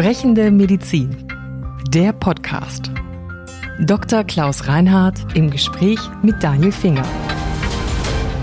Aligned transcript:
Sprechende 0.00 0.50
Medizin. 0.50 1.14
Der 1.88 2.14
Podcast. 2.14 2.90
Dr. 3.80 4.24
Klaus 4.24 4.66
Reinhardt 4.66 5.36
im 5.36 5.50
Gespräch 5.50 5.98
mit 6.22 6.42
Daniel 6.42 6.72
Finger. 6.72 7.06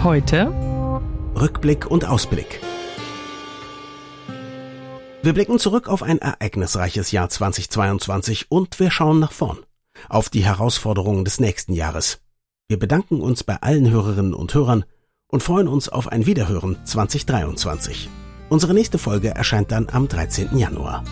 Heute 0.03 0.53
Rückblick 1.35 1.89
und 1.89 2.05
Ausblick. 2.05 2.61
Wir 5.23 5.33
blicken 5.33 5.57
zurück 5.57 5.87
auf 5.87 6.03
ein 6.03 6.19
ereignisreiches 6.19 7.11
Jahr 7.11 7.27
2022 7.27 8.51
und 8.51 8.79
wir 8.79 8.91
schauen 8.91 9.19
nach 9.19 9.31
vorn. 9.31 9.57
Auf 10.09 10.29
die 10.29 10.45
Herausforderungen 10.45 11.25
des 11.25 11.39
nächsten 11.39 11.73
Jahres. 11.73 12.21
Wir 12.67 12.77
bedanken 12.77 13.19
uns 13.19 13.43
bei 13.43 13.55
allen 13.55 13.89
Hörerinnen 13.89 14.35
und 14.35 14.53
Hörern 14.53 14.85
und 15.27 15.41
freuen 15.41 15.67
uns 15.67 15.89
auf 15.89 16.07
ein 16.07 16.27
Wiederhören 16.27 16.77
2023. 16.85 18.09
Unsere 18.49 18.73
nächste 18.73 18.97
Folge 18.97 19.29
erscheint 19.29 19.71
dann 19.71 19.89
am 19.91 20.07
13. 20.07 20.57
Januar. 20.57 21.03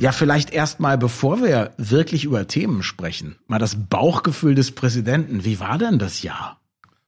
Ja, 0.00 0.12
vielleicht 0.12 0.50
erstmal, 0.50 0.98
bevor 0.98 1.42
wir 1.42 1.72
wirklich 1.78 2.24
über 2.24 2.46
Themen 2.46 2.82
sprechen, 2.82 3.36
mal 3.46 3.58
das 3.58 3.76
Bauchgefühl 3.88 4.54
des 4.54 4.72
Präsidenten. 4.72 5.44
Wie 5.44 5.58
war 5.60 5.78
denn 5.78 5.98
das 5.98 6.22
Jahr? 6.22 6.60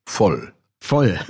Voll. 0.07 0.53
Voll. 0.81 1.21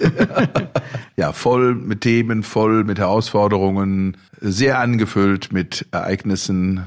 ja, 1.16 1.32
voll 1.32 1.74
mit 1.74 2.02
Themen, 2.02 2.44
voll 2.44 2.84
mit 2.84 3.00
Herausforderungen, 3.00 4.16
sehr 4.40 4.78
angefüllt 4.78 5.52
mit 5.52 5.86
Ereignissen, 5.90 6.86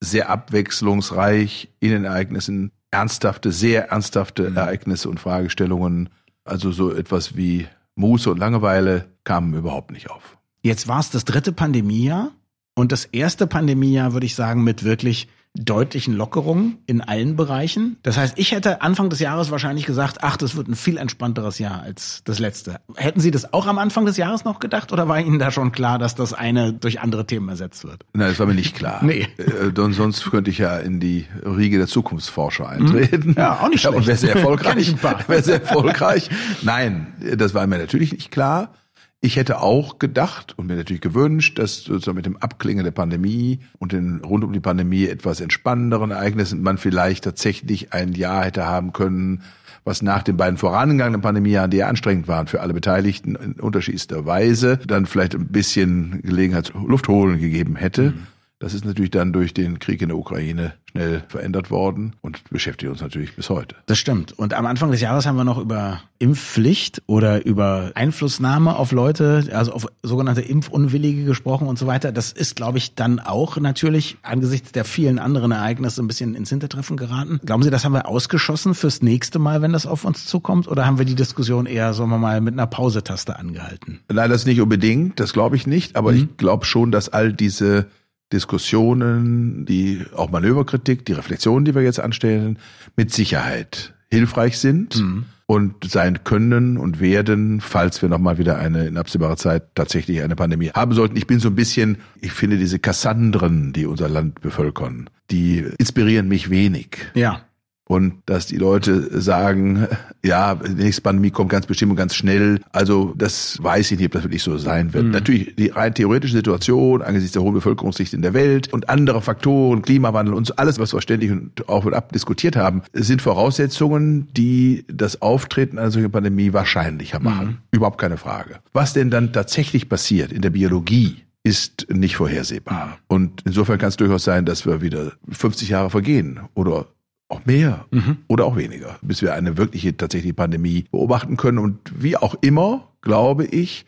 sehr 0.00 0.30
abwechslungsreich 0.30 1.68
in 1.80 1.90
den 1.90 2.04
Ereignissen, 2.04 2.72
ernsthafte, 2.90 3.52
sehr 3.52 3.90
ernsthafte 3.90 4.50
mhm. 4.50 4.56
Ereignisse 4.56 5.10
und 5.10 5.20
Fragestellungen. 5.20 6.08
Also 6.44 6.72
so 6.72 6.92
etwas 6.92 7.36
wie 7.36 7.66
Muße 7.98 8.30
und 8.30 8.38
Langeweile 8.38 9.12
kamen 9.24 9.54
überhaupt 9.54 9.90
nicht 9.90 10.08
auf. 10.10 10.38
Jetzt 10.62 10.86
war 10.86 11.00
es 11.00 11.10
das 11.10 11.24
dritte 11.24 11.52
Pandemiejahr 11.52 12.30
und 12.74 12.92
das 12.92 13.04
erste 13.04 13.46
Pandemiejahr, 13.46 14.12
würde 14.12 14.26
ich 14.26 14.36
sagen, 14.36 14.62
mit 14.62 14.84
wirklich 14.84 15.28
deutlichen 15.54 16.14
Lockerungen 16.14 16.78
in 16.86 17.00
allen 17.00 17.34
Bereichen. 17.36 17.96
Das 18.02 18.16
heißt, 18.16 18.38
ich 18.38 18.52
hätte 18.52 18.80
Anfang 18.82 19.10
des 19.10 19.18
Jahres 19.18 19.50
wahrscheinlich 19.50 19.86
gesagt, 19.86 20.18
ach, 20.22 20.36
das 20.36 20.56
wird 20.56 20.68
ein 20.68 20.76
viel 20.76 20.96
entspannteres 20.96 21.58
Jahr 21.58 21.82
als 21.82 22.22
das 22.24 22.38
letzte. 22.38 22.80
Hätten 22.94 23.20
Sie 23.20 23.30
das 23.30 23.52
auch 23.52 23.66
am 23.66 23.78
Anfang 23.78 24.06
des 24.06 24.16
Jahres 24.16 24.44
noch 24.44 24.60
gedacht 24.60 24.92
oder 24.92 25.08
war 25.08 25.18
Ihnen 25.20 25.38
da 25.38 25.50
schon 25.50 25.72
klar, 25.72 25.98
dass 25.98 26.14
das 26.14 26.32
eine 26.32 26.72
durch 26.72 27.00
andere 27.00 27.26
Themen 27.26 27.48
ersetzt 27.48 27.84
wird? 27.84 28.04
Nein, 28.12 28.28
das 28.28 28.38
war 28.38 28.46
mir 28.46 28.54
nicht 28.54 28.76
klar. 28.76 29.02
nee. 29.02 29.26
Äh, 29.38 29.72
sonst 29.92 30.30
könnte 30.30 30.50
ich 30.50 30.58
ja 30.58 30.76
in 30.78 31.00
die 31.00 31.26
Riege 31.44 31.78
der 31.78 31.86
Zukunftsforscher 31.86 32.68
eintreten. 32.68 33.34
Ja, 33.36 33.60
auch 33.60 33.68
nicht 33.68 33.80
schlecht. 33.80 33.94
Ja, 33.94 33.98
und 33.98 34.06
wäre 34.06 34.16
sehr 34.18 34.34
erfolgreich. 34.36 34.94
wäre 35.28 35.42
sehr 35.42 35.62
erfolgreich. 35.62 36.30
Nein, 36.62 37.14
das 37.36 37.54
war 37.54 37.66
mir 37.66 37.78
natürlich 37.78 38.12
nicht 38.12 38.30
klar. 38.30 38.72
Ich 39.20 39.34
hätte 39.34 39.60
auch 39.60 39.98
gedacht 39.98 40.54
und 40.56 40.68
mir 40.68 40.76
natürlich 40.76 41.02
gewünscht, 41.02 41.58
dass 41.58 41.82
sozusagen 41.82 42.14
mit 42.14 42.26
dem 42.26 42.36
Abklingen 42.36 42.84
der 42.84 42.92
Pandemie 42.92 43.58
und 43.78 43.90
den 43.90 44.20
rund 44.24 44.44
um 44.44 44.52
die 44.52 44.60
Pandemie 44.60 45.06
etwas 45.06 45.40
entspannenderen 45.40 46.12
Ereignissen 46.12 46.62
man 46.62 46.78
vielleicht 46.78 47.24
tatsächlich 47.24 47.92
ein 47.92 48.12
Jahr 48.12 48.44
hätte 48.44 48.66
haben 48.66 48.92
können, 48.92 49.42
was 49.82 50.02
nach 50.02 50.22
den 50.22 50.36
beiden 50.36 50.56
vorangegangenen 50.56 51.20
Pandemiejahren, 51.20 51.70
die 51.70 51.78
ja 51.78 51.88
anstrengend 51.88 52.28
waren 52.28 52.46
für 52.46 52.60
alle 52.60 52.74
Beteiligten 52.74 53.34
in 53.34 53.52
unterschiedlichster 53.54 54.24
Weise, 54.24 54.78
dann 54.86 55.06
vielleicht 55.06 55.34
ein 55.34 55.48
bisschen 55.48 56.22
Gelegenheit 56.22 56.72
Luft 56.74 57.08
holen 57.08 57.40
gegeben 57.40 57.74
hätte. 57.74 58.10
Mhm. 58.10 58.26
Das 58.60 58.74
ist 58.74 58.84
natürlich 58.84 59.12
dann 59.12 59.32
durch 59.32 59.54
den 59.54 59.78
Krieg 59.78 60.02
in 60.02 60.08
der 60.08 60.18
Ukraine 60.18 60.74
schnell 60.90 61.22
verändert 61.28 61.70
worden 61.70 62.16
und 62.22 62.42
beschäftigt 62.50 62.90
uns 62.90 63.00
natürlich 63.00 63.36
bis 63.36 63.50
heute. 63.50 63.76
Das 63.86 63.98
stimmt. 63.98 64.32
Und 64.32 64.52
am 64.52 64.66
Anfang 64.66 64.90
des 64.90 65.00
Jahres 65.00 65.26
haben 65.26 65.36
wir 65.36 65.44
noch 65.44 65.58
über 65.58 66.02
Impfpflicht 66.18 67.02
oder 67.06 67.46
über 67.46 67.92
Einflussnahme 67.94 68.74
auf 68.74 68.90
Leute, 68.90 69.48
also 69.52 69.72
auf 69.72 69.86
sogenannte 70.02 70.40
Impfunwillige 70.40 71.24
gesprochen 71.24 71.68
und 71.68 71.78
so 71.78 71.86
weiter. 71.86 72.10
Das 72.10 72.32
ist, 72.32 72.56
glaube 72.56 72.78
ich, 72.78 72.96
dann 72.96 73.20
auch 73.20 73.58
natürlich 73.58 74.16
angesichts 74.22 74.72
der 74.72 74.84
vielen 74.84 75.20
anderen 75.20 75.52
Ereignisse 75.52 76.02
ein 76.02 76.08
bisschen 76.08 76.34
ins 76.34 76.48
Hintertreffen 76.48 76.96
geraten. 76.96 77.38
Glauben 77.44 77.62
Sie, 77.62 77.70
das 77.70 77.84
haben 77.84 77.92
wir 77.92 78.08
ausgeschossen 78.08 78.74
fürs 78.74 79.02
nächste 79.02 79.38
Mal, 79.38 79.62
wenn 79.62 79.72
das 79.72 79.86
auf 79.86 80.04
uns 80.04 80.26
zukommt? 80.26 80.66
Oder 80.66 80.84
haben 80.84 80.98
wir 80.98 81.04
die 81.04 81.14
Diskussion 81.14 81.66
eher, 81.66 81.94
sagen 81.94 82.10
wir 82.10 82.18
mal, 82.18 82.40
mit 82.40 82.54
einer 82.54 82.66
Pausetaste 82.66 83.38
angehalten? 83.38 84.00
Nein, 84.10 84.30
das 84.30 84.46
nicht 84.46 84.60
unbedingt. 84.60 85.20
Das 85.20 85.32
glaube 85.32 85.54
ich 85.54 85.68
nicht. 85.68 85.94
Aber 85.94 86.10
mhm. 86.10 86.18
ich 86.18 86.36
glaube 86.38 86.64
schon, 86.64 86.90
dass 86.90 87.08
all 87.08 87.32
diese 87.32 87.86
Diskussionen, 88.32 89.64
die 89.64 90.04
auch 90.14 90.30
Manöverkritik, 90.30 91.04
die 91.06 91.12
Reflexionen, 91.12 91.64
die 91.64 91.74
wir 91.74 91.82
jetzt 91.82 92.00
anstellen, 92.00 92.58
mit 92.96 93.12
Sicherheit 93.12 93.94
hilfreich 94.10 94.58
sind 94.58 94.96
mhm. 94.96 95.24
und 95.46 95.90
sein 95.90 96.24
können 96.24 96.76
und 96.76 97.00
werden, 97.00 97.60
falls 97.60 98.02
wir 98.02 98.08
nochmal 98.08 98.38
wieder 98.38 98.58
eine 98.58 98.86
in 98.86 98.96
absehbarer 98.96 99.36
Zeit 99.36 99.74
tatsächlich 99.74 100.22
eine 100.22 100.36
Pandemie 100.36 100.70
haben 100.70 100.92
sollten. 100.92 101.16
Ich 101.16 101.26
bin 101.26 101.40
so 101.40 101.48
ein 101.48 101.54
bisschen, 101.54 101.98
ich 102.20 102.32
finde 102.32 102.58
diese 102.58 102.78
Kassandren, 102.78 103.72
die 103.72 103.86
unser 103.86 104.08
Land 104.08 104.40
bevölkern, 104.40 105.08
die 105.30 105.64
inspirieren 105.78 106.28
mich 106.28 106.50
wenig. 106.50 106.98
Ja 107.14 107.42
und 107.88 108.22
dass 108.26 108.46
die 108.46 108.58
Leute 108.58 109.20
sagen, 109.20 109.88
ja, 110.22 110.54
die 110.54 110.82
nächste 110.82 111.02
Pandemie 111.02 111.30
kommt 111.30 111.50
ganz 111.50 111.66
bestimmt 111.66 111.90
und 111.90 111.96
ganz 111.96 112.14
schnell. 112.14 112.60
Also 112.70 113.14
das 113.16 113.58
weiß 113.62 113.90
ich 113.90 113.98
nicht, 113.98 114.06
ob 114.06 114.12
das 114.12 114.24
wirklich 114.24 114.42
so 114.42 114.58
sein 114.58 114.92
wird. 114.92 115.06
Mhm. 115.06 115.10
Natürlich 115.10 115.56
die 115.56 115.68
rein 115.68 115.94
theoretische 115.94 116.34
Situation 116.34 117.00
angesichts 117.00 117.32
der 117.32 117.42
hohen 117.42 117.54
Bevölkerungsdichte 117.54 118.14
in 118.14 118.22
der 118.22 118.34
Welt 118.34 118.72
und 118.72 118.90
andere 118.90 119.22
Faktoren, 119.22 119.80
Klimawandel 119.80 120.34
und 120.34 120.58
alles, 120.58 120.78
was 120.78 120.92
wir 120.92 121.00
ständig 121.00 121.30
und 121.30 121.66
auch 121.68 121.84
mit 121.84 121.94
abdiskutiert 121.94 122.56
haben, 122.56 122.82
sind 122.92 123.22
Voraussetzungen, 123.22 124.28
die 124.34 124.84
das 124.92 125.22
Auftreten 125.22 125.78
einer 125.78 125.90
solchen 125.90 126.12
Pandemie 126.12 126.52
wahrscheinlicher 126.52 127.20
machen. 127.20 127.46
Mhm. 127.46 127.58
Überhaupt 127.70 127.98
keine 127.98 128.18
Frage. 128.18 128.58
Was 128.74 128.92
denn 128.92 129.10
dann 129.10 129.32
tatsächlich 129.32 129.88
passiert 129.88 130.30
in 130.30 130.42
der 130.42 130.50
Biologie, 130.50 131.24
ist 131.42 131.86
nicht 131.90 132.16
vorhersehbar. 132.16 132.98
Und 133.06 133.40
insofern 133.46 133.78
kann 133.78 133.88
es 133.88 133.96
durchaus 133.96 134.24
sein, 134.24 134.44
dass 134.44 134.66
wir 134.66 134.82
wieder 134.82 135.12
50 135.30 135.70
Jahre 135.70 135.88
vergehen 135.88 136.40
oder 136.54 136.86
auch 137.28 137.44
mehr 137.44 137.86
mhm. 137.90 138.18
oder 138.26 138.44
auch 138.46 138.56
weniger, 138.56 138.98
bis 139.02 139.22
wir 139.22 139.34
eine 139.34 139.56
wirkliche 139.56 139.96
tatsächliche 139.96 140.34
Pandemie 140.34 140.86
beobachten 140.90 141.36
können. 141.36 141.58
Und 141.58 141.78
wie 141.94 142.16
auch 142.16 142.36
immer, 142.40 142.88
glaube 143.02 143.44
ich, 143.44 143.84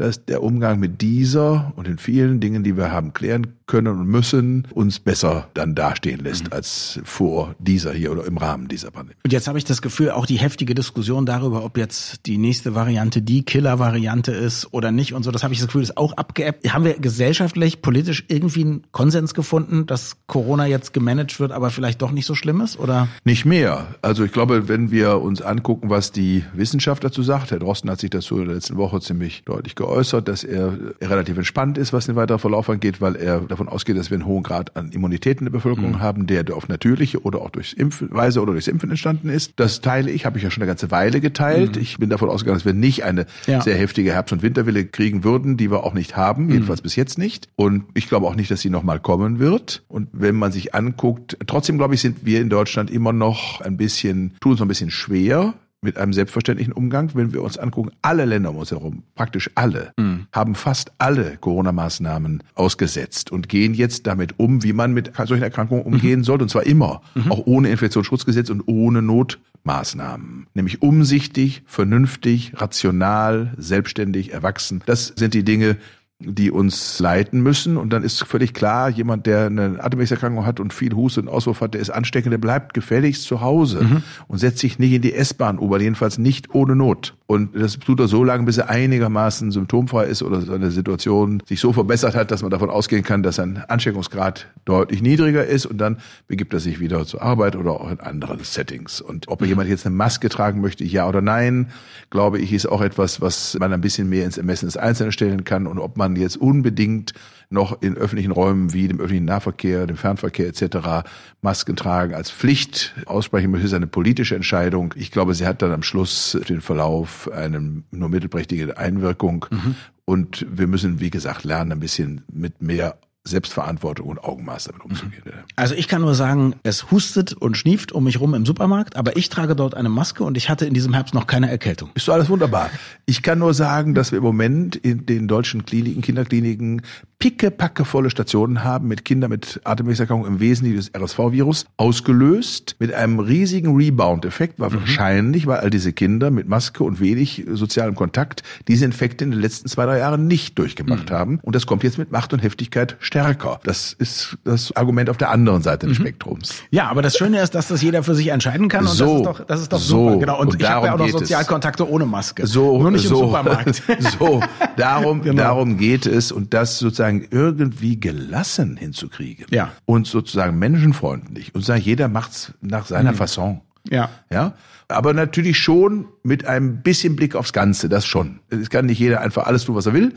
dass 0.00 0.24
der 0.24 0.42
Umgang 0.42 0.80
mit 0.80 1.02
dieser 1.02 1.72
und 1.76 1.86
den 1.86 1.98
vielen 1.98 2.40
Dingen, 2.40 2.64
die 2.64 2.76
wir 2.76 2.90
haben 2.90 3.12
klären 3.12 3.48
können 3.66 4.00
und 4.00 4.08
müssen, 4.08 4.66
uns 4.74 4.98
besser 4.98 5.48
dann 5.54 5.74
dastehen 5.74 6.20
lässt 6.20 6.46
mhm. 6.46 6.52
als 6.52 7.00
vor 7.04 7.54
dieser 7.58 7.92
hier 7.92 8.10
oder 8.10 8.24
im 8.24 8.36
Rahmen 8.36 8.66
dieser 8.66 8.90
Pandemie. 8.90 9.16
Und 9.22 9.32
jetzt 9.32 9.46
habe 9.46 9.58
ich 9.58 9.64
das 9.64 9.80
Gefühl, 9.80 10.10
auch 10.10 10.26
die 10.26 10.38
heftige 10.38 10.74
Diskussion 10.74 11.24
darüber, 11.26 11.64
ob 11.64 11.76
jetzt 11.76 12.26
die 12.26 12.38
nächste 12.38 12.74
Variante 12.74 13.22
die 13.22 13.44
Killer-Variante 13.44 14.32
ist 14.32 14.72
oder 14.72 14.90
nicht 14.90 15.12
und 15.14 15.22
so, 15.22 15.30
das 15.30 15.44
habe 15.44 15.52
ich 15.52 15.60
das 15.60 15.68
Gefühl, 15.68 15.82
ist 15.82 15.98
auch 15.98 16.14
abgeebbt. 16.14 16.72
Haben 16.72 16.84
wir 16.84 16.98
gesellschaftlich, 16.98 17.82
politisch 17.82 18.24
irgendwie 18.28 18.62
einen 18.62 18.86
Konsens 18.90 19.34
gefunden, 19.34 19.86
dass 19.86 20.16
Corona 20.26 20.66
jetzt 20.66 20.92
gemanagt 20.92 21.38
wird, 21.38 21.52
aber 21.52 21.70
vielleicht 21.70 22.02
doch 22.02 22.10
nicht 22.10 22.26
so 22.26 22.34
schlimm 22.34 22.60
ist, 22.62 22.78
oder? 22.78 23.06
Nicht 23.24 23.44
mehr. 23.44 23.94
Also 24.02 24.24
ich 24.24 24.32
glaube, 24.32 24.66
wenn 24.66 24.90
wir 24.90 25.20
uns 25.20 25.42
angucken, 25.42 25.90
was 25.90 26.10
die 26.10 26.44
Wissenschaft 26.54 27.04
dazu 27.04 27.22
sagt, 27.22 27.50
Herr 27.50 27.58
Drosten 27.58 27.90
hat 27.90 28.00
sich 28.00 28.10
dazu 28.10 28.38
in 28.38 28.46
der 28.46 28.54
letzten 28.54 28.78
Woche 28.78 29.00
ziemlich 29.00 29.42
deutlich 29.44 29.74
geäußert, 29.74 29.89
geäußert, 29.90 30.28
dass 30.28 30.44
er 30.44 30.78
relativ 31.00 31.36
entspannt 31.36 31.76
ist, 31.76 31.92
was 31.92 32.06
den 32.06 32.16
weiteren 32.16 32.38
Verlauf 32.38 32.70
angeht, 32.70 33.00
weil 33.00 33.16
er 33.16 33.40
davon 33.40 33.68
ausgeht, 33.68 33.96
dass 33.96 34.10
wir 34.10 34.16
einen 34.16 34.26
hohen 34.26 34.42
Grad 34.42 34.76
an 34.76 34.90
Immunität 34.92 35.38
in 35.38 35.46
der 35.46 35.52
Bevölkerung 35.52 35.92
mhm. 35.92 36.00
haben, 36.00 36.26
der 36.26 36.44
auf 36.54 36.68
natürliche 36.68 37.22
oder 37.22 37.40
auch 37.40 37.50
durchs 37.50 37.72
Impfweise 37.72 38.40
oder 38.40 38.52
durchs 38.52 38.68
Impfen 38.68 38.90
entstanden 38.90 39.28
ist. 39.28 39.52
Das 39.56 39.80
teile 39.80 40.10
ich, 40.10 40.26
habe 40.26 40.38
ich 40.38 40.44
ja 40.44 40.50
schon 40.50 40.62
eine 40.62 40.68
ganze 40.68 40.90
Weile 40.90 41.20
geteilt. 41.20 41.76
Mhm. 41.76 41.82
Ich 41.82 41.98
bin 41.98 42.08
davon 42.08 42.28
ausgegangen, 42.28 42.58
dass 42.58 42.64
wir 42.64 42.72
nicht 42.72 43.04
eine 43.04 43.26
ja. 43.46 43.60
sehr 43.60 43.76
heftige 43.76 44.12
Herbst- 44.12 44.32
und 44.32 44.42
Winterwelle 44.42 44.84
kriegen 44.84 45.24
würden, 45.24 45.56
die 45.56 45.70
wir 45.70 45.84
auch 45.84 45.94
nicht 45.94 46.16
haben, 46.16 46.46
mhm. 46.46 46.52
jedenfalls 46.52 46.82
bis 46.82 46.96
jetzt 46.96 47.18
nicht. 47.18 47.48
Und 47.56 47.84
ich 47.94 48.08
glaube 48.08 48.26
auch 48.26 48.36
nicht, 48.36 48.50
dass 48.50 48.60
sie 48.60 48.70
nochmal 48.70 49.00
kommen 49.00 49.38
wird. 49.38 49.82
Und 49.88 50.08
wenn 50.12 50.36
man 50.36 50.52
sich 50.52 50.74
anguckt, 50.74 51.36
trotzdem 51.46 51.78
glaube 51.78 51.94
ich, 51.94 52.00
sind 52.00 52.24
wir 52.24 52.40
in 52.40 52.48
Deutschland 52.48 52.90
immer 52.90 53.12
noch 53.12 53.60
ein 53.60 53.76
bisschen, 53.76 54.34
tun 54.40 54.52
uns 54.52 54.60
noch 54.60 54.66
ein 54.66 54.68
bisschen 54.68 54.90
schwer, 54.90 55.54
mit 55.82 55.96
einem 55.96 56.12
selbstverständlichen 56.12 56.72
Umgang. 56.72 57.10
Wenn 57.14 57.32
wir 57.32 57.42
uns 57.42 57.58
angucken, 57.58 57.90
alle 58.02 58.24
Länder 58.24 58.50
um 58.50 58.56
uns 58.56 58.70
herum, 58.70 59.02
praktisch 59.14 59.50
alle, 59.54 59.92
mhm. 59.96 60.26
haben 60.32 60.54
fast 60.54 60.92
alle 60.98 61.36
Corona-Maßnahmen 61.38 62.42
ausgesetzt 62.54 63.32
und 63.32 63.48
gehen 63.48 63.74
jetzt 63.74 64.06
damit 64.06 64.38
um, 64.38 64.62
wie 64.62 64.72
man 64.72 64.92
mit 64.92 65.12
solchen 65.16 65.42
Erkrankungen 65.42 65.84
umgehen 65.84 66.20
mhm. 66.20 66.24
sollte. 66.24 66.44
Und 66.44 66.50
zwar 66.50 66.66
immer. 66.66 67.00
Mhm. 67.14 67.32
Auch 67.32 67.46
ohne 67.46 67.70
Infektionsschutzgesetz 67.70 68.50
und 68.50 68.62
ohne 68.66 69.00
Notmaßnahmen. 69.00 70.46
Nämlich 70.54 70.82
umsichtig, 70.82 71.62
vernünftig, 71.66 72.52
rational, 72.56 73.54
selbstständig, 73.56 74.32
erwachsen. 74.32 74.82
Das 74.86 75.14
sind 75.16 75.34
die 75.34 75.44
Dinge, 75.44 75.76
die 76.20 76.50
uns 76.50 76.98
leiten 76.98 77.40
müssen. 77.40 77.76
Und 77.76 77.92
dann 77.92 78.02
ist 78.02 78.22
völlig 78.24 78.54
klar, 78.54 78.90
jemand, 78.90 79.26
der 79.26 79.46
eine 79.46 79.82
Atemwegserkrankung 79.82 80.44
hat 80.46 80.60
und 80.60 80.72
viel 80.72 80.94
Huste 80.94 81.20
und 81.20 81.28
Auswurf 81.28 81.60
hat, 81.60 81.74
der 81.74 81.80
ist 81.80 81.90
ansteckend, 81.90 82.32
der 82.32 82.38
bleibt 82.38 82.74
gefälligst 82.74 83.24
zu 83.24 83.40
Hause 83.40 83.84
mhm. 83.84 84.02
und 84.28 84.38
setzt 84.38 84.58
sich 84.58 84.78
nicht 84.78 84.92
in 84.92 85.02
die 85.02 85.14
S-Bahn, 85.14 85.58
aber 85.58 85.80
jedenfalls 85.80 86.18
nicht 86.18 86.54
ohne 86.54 86.76
Not. 86.76 87.14
Und 87.30 87.54
das 87.54 87.78
tut 87.78 88.00
er 88.00 88.08
so 88.08 88.24
lange, 88.24 88.42
bis 88.42 88.58
er 88.58 88.70
einigermaßen 88.70 89.52
symptomfrei 89.52 90.06
ist 90.06 90.24
oder 90.24 90.40
seine 90.40 90.72
Situation 90.72 91.40
sich 91.46 91.60
so 91.60 91.72
verbessert 91.72 92.16
hat, 92.16 92.32
dass 92.32 92.42
man 92.42 92.50
davon 92.50 92.70
ausgehen 92.70 93.04
kann, 93.04 93.22
dass 93.22 93.36
sein 93.36 93.62
Ansteckungsgrad 93.68 94.48
deutlich 94.64 95.00
niedriger 95.00 95.46
ist 95.46 95.64
und 95.64 95.78
dann 95.78 95.98
begibt 96.26 96.52
er 96.54 96.58
sich 96.58 96.80
wieder 96.80 97.06
zur 97.06 97.22
Arbeit 97.22 97.54
oder 97.54 97.70
auch 97.70 97.88
in 97.88 98.00
anderen 98.00 98.40
Settings. 98.42 99.00
Und 99.00 99.28
ob 99.28 99.42
er 99.42 99.46
jemand 99.46 99.68
jetzt 99.68 99.86
eine 99.86 99.94
Maske 99.94 100.28
tragen 100.28 100.60
möchte, 100.60 100.82
ja 100.82 101.06
oder 101.08 101.20
nein, 101.20 101.68
glaube 102.10 102.40
ich, 102.40 102.52
ist 102.52 102.66
auch 102.66 102.80
etwas, 102.80 103.20
was 103.20 103.56
man 103.60 103.72
ein 103.72 103.80
bisschen 103.80 104.08
mehr 104.08 104.24
ins 104.24 104.36
Ermessen 104.36 104.66
des 104.66 104.76
Einzelnen 104.76 105.12
stellen 105.12 105.44
kann 105.44 105.68
und 105.68 105.78
ob 105.78 105.96
man 105.96 106.16
jetzt 106.16 106.36
unbedingt 106.36 107.14
noch 107.50 107.82
in 107.82 107.96
öffentlichen 107.96 108.30
Räumen 108.30 108.72
wie 108.72 108.86
dem 108.86 108.98
öffentlichen 108.98 109.24
Nahverkehr, 109.24 109.86
dem 109.86 109.96
Fernverkehr 109.96 110.46
etc. 110.46 111.08
Masken 111.42 111.74
tragen 111.74 112.14
als 112.14 112.30
Pflicht 112.30 112.94
aussprechen 113.06 113.50
möchte, 113.50 113.66
ist 113.66 113.74
eine 113.74 113.88
politische 113.88 114.36
Entscheidung. 114.36 114.94
Ich 114.96 115.10
glaube, 115.10 115.34
sie 115.34 115.46
hat 115.46 115.60
dann 115.60 115.72
am 115.72 115.82
Schluss 115.82 116.38
den 116.48 116.60
Verlauf 116.60 117.19
eine 117.28 117.82
nur 117.90 118.08
mittelprächtige 118.08 118.76
Einwirkung. 118.76 119.46
Mhm. 119.50 119.74
Und 120.04 120.46
wir 120.50 120.66
müssen, 120.66 121.00
wie 121.00 121.10
gesagt, 121.10 121.44
lernen, 121.44 121.72
ein 121.72 121.80
bisschen 121.80 122.22
mit 122.32 122.62
mehr 122.62 122.98
Selbstverantwortung 123.24 124.08
und 124.08 124.24
Augenmaß 124.24 124.64
damit 124.64 124.82
umzugehen. 124.82 125.22
Mhm. 125.24 125.32
Also 125.56 125.74
ich 125.74 125.88
kann 125.88 126.00
nur 126.00 126.14
sagen, 126.14 126.54
es 126.62 126.90
hustet 126.90 127.34
und 127.34 127.56
schnieft 127.56 127.92
um 127.92 128.04
mich 128.04 128.18
rum 128.18 128.34
im 128.34 128.46
Supermarkt, 128.46 128.96
aber 128.96 129.16
ich 129.16 129.28
trage 129.28 129.54
dort 129.54 129.74
eine 129.74 129.90
Maske 129.90 130.24
und 130.24 130.36
ich 130.38 130.48
hatte 130.48 130.64
in 130.64 130.72
diesem 130.72 130.94
Herbst 130.94 131.12
noch 131.12 131.26
keine 131.26 131.50
Erkältung. 131.50 131.90
Ist 131.94 132.08
doch 132.08 132.14
alles 132.14 132.30
wunderbar. 132.30 132.70
Ich 133.04 133.22
kann 133.22 133.38
nur 133.38 133.52
sagen, 133.52 133.94
dass 133.94 134.10
wir 134.10 134.18
im 134.18 134.24
Moment 134.24 134.74
in 134.74 135.04
den 135.04 135.28
deutschen 135.28 135.66
Kliniken, 135.66 136.00
Kinderkliniken 136.00 136.82
pickepackevolle 137.20 138.08
Stationen 138.08 138.64
haben 138.64 138.88
mit 138.88 139.04
Kindern 139.04 139.30
mit 139.30 139.60
Atemwegserkrankungen 139.64 140.34
im 140.34 140.40
Wesentlichen 140.40 140.78
des 140.78 140.90
RSV-Virus, 140.94 141.66
ausgelöst 141.76 142.76
mit 142.78 142.94
einem 142.94 143.20
riesigen 143.20 143.76
Rebound-Effekt, 143.76 144.58
war 144.58 144.70
mhm. 144.70 144.80
wahrscheinlich, 144.80 145.46
weil 145.46 145.58
all 145.58 145.68
diese 145.68 145.92
Kinder 145.92 146.30
mit 146.30 146.48
Maske 146.48 146.82
und 146.82 146.98
wenig 146.98 147.44
sozialem 147.52 147.94
Kontakt 147.94 148.42
diese 148.66 148.86
Infekte 148.86 149.24
in 149.24 149.32
den 149.32 149.40
letzten 149.40 149.68
zwei, 149.68 149.84
drei 149.84 149.98
Jahren 149.98 150.26
nicht 150.26 150.58
durchgemacht 150.58 151.10
mhm. 151.10 151.14
haben. 151.14 151.40
Und 151.42 151.54
das 151.54 151.66
kommt 151.66 151.82
jetzt 151.82 151.98
mit 151.98 152.10
Macht 152.10 152.32
und 152.32 152.42
Heftigkeit 152.42 152.96
stärker. 153.10 153.60
Das 153.64 153.92
ist 153.92 154.38
das 154.44 154.74
Argument 154.76 155.10
auf 155.10 155.16
der 155.16 155.30
anderen 155.30 155.62
Seite 155.62 155.86
des 155.88 155.98
mhm. 155.98 156.02
Spektrums. 156.02 156.54
Ja, 156.70 156.88
aber 156.88 157.02
das 157.02 157.16
Schöne 157.16 157.40
ist, 157.40 157.54
dass 157.54 157.68
das 157.68 157.82
jeder 157.82 158.02
für 158.02 158.14
sich 158.14 158.28
entscheiden 158.28 158.68
kann 158.68 158.86
und 158.86 158.92
so, 158.92 159.04
das 159.04 159.16
ist 159.16 159.26
doch, 159.26 159.46
das 159.46 159.60
ist 159.60 159.72
doch 159.72 159.78
so, 159.78 160.10
super. 160.10 160.20
Genau. 160.20 160.40
Und, 160.40 160.52
und 160.52 160.62
ich 160.62 160.68
habe 160.68 160.86
ja 160.86 160.94
auch 160.94 160.98
noch 160.98 161.08
Sozialkontakte 161.08 161.88
ohne 161.88 162.06
Maske. 162.06 162.46
So, 162.46 162.78
Nur 162.78 162.90
nicht 162.92 163.06
so, 163.06 163.20
im 163.20 163.26
Supermarkt. 163.26 163.82
so, 164.18 164.40
darum, 164.76 165.22
genau. 165.22 165.42
darum 165.42 165.76
geht 165.76 166.06
es 166.06 166.30
und 166.30 166.54
das 166.54 166.78
sozusagen 166.78 167.26
irgendwie 167.30 167.98
gelassen 167.98 168.76
hinzukriegen. 168.76 169.46
Ja. 169.50 169.72
Und 169.84 170.06
sozusagen 170.06 170.58
menschenfreundlich 170.58 171.54
und 171.54 171.64
sagen, 171.64 171.82
jeder 171.82 172.08
macht's 172.08 172.52
nach 172.60 172.86
seiner 172.86 173.12
mhm. 173.12 173.16
Fasson. 173.16 173.60
Ja. 173.90 174.10
Ja. 174.30 174.54
Aber 174.88 175.14
natürlich 175.14 175.58
schon 175.58 176.06
mit 176.22 176.44
einem 176.46 176.82
bisschen 176.82 177.16
Blick 177.16 177.34
aufs 177.34 177.52
Ganze, 177.52 177.88
das 177.88 178.06
schon. 178.06 178.40
Es 178.50 178.70
kann 178.70 178.86
nicht 178.86 178.98
jeder 178.98 179.20
einfach 179.20 179.46
alles 179.46 179.64
tun, 179.64 179.74
was 179.74 179.86
er 179.86 179.94
will. 179.94 180.14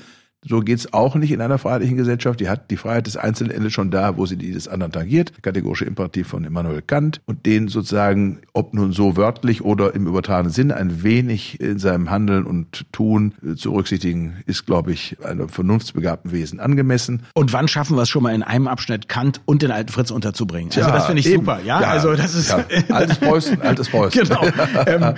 So 0.47 0.61
geht's 0.61 0.93
auch 0.93 1.15
nicht 1.15 1.31
in 1.31 1.41
einer 1.41 1.57
freiheitlichen 1.57 1.97
Gesellschaft. 1.97 2.39
Die 2.39 2.49
hat 2.49 2.69
die 2.71 2.77
Freiheit 2.77 3.07
des 3.07 3.17
Einzelnen 3.17 3.69
schon 3.71 3.91
da, 3.91 4.17
wo 4.17 4.25
sie 4.25 4.37
die 4.37 4.51
des 4.51 4.67
anderen 4.67 4.91
tangiert. 4.91 5.31
Kategorische 5.41 5.85
Imperativ 5.85 6.27
von 6.27 6.43
Immanuel 6.43 6.81
Kant. 6.81 7.21
Und 7.25 7.45
den 7.45 7.67
sozusagen, 7.67 8.39
ob 8.53 8.73
nun 8.73 8.91
so 8.91 9.17
wörtlich 9.17 9.63
oder 9.63 9.93
im 9.95 10.07
übertragenen 10.07 10.51
Sinn, 10.51 10.71
ein 10.71 11.03
wenig 11.03 11.59
in 11.59 11.79
seinem 11.79 12.09
Handeln 12.09 12.45
und 12.45 12.85
Tun 12.91 13.33
zu 13.55 13.71
berücksichtigen, 13.71 14.37
ist, 14.45 14.65
glaube 14.65 14.91
ich, 14.91 15.17
einem 15.23 15.49
vernunftsbegabten 15.49 16.31
Wesen 16.31 16.59
angemessen. 16.59 17.23
Und 17.33 17.53
wann 17.53 17.67
schaffen 17.67 17.97
wir 17.97 18.03
es 18.03 18.09
schon 18.09 18.23
mal 18.23 18.33
in 18.33 18.43
einem 18.43 18.67
Abschnitt, 18.67 19.07
Kant 19.07 19.41
und 19.45 19.61
den 19.61 19.71
alten 19.71 19.91
Fritz 19.91 20.11
unterzubringen? 20.11 20.71
Also 20.75 20.89
das 20.89 21.05
finde 21.05 21.21
ich 21.21 21.27
eben. 21.27 21.45
super, 21.45 21.59
ja? 21.63 21.81
ja? 21.81 21.87
Also 21.89 22.15
das 22.15 22.35
ist 22.35 22.49
ja. 22.49 22.65
altes 22.89 23.17
Preußen, 23.17 23.61
altes 23.61 23.89
Preußen. 23.89 24.23
genau. 24.27 24.41
Ähm, 24.85 25.13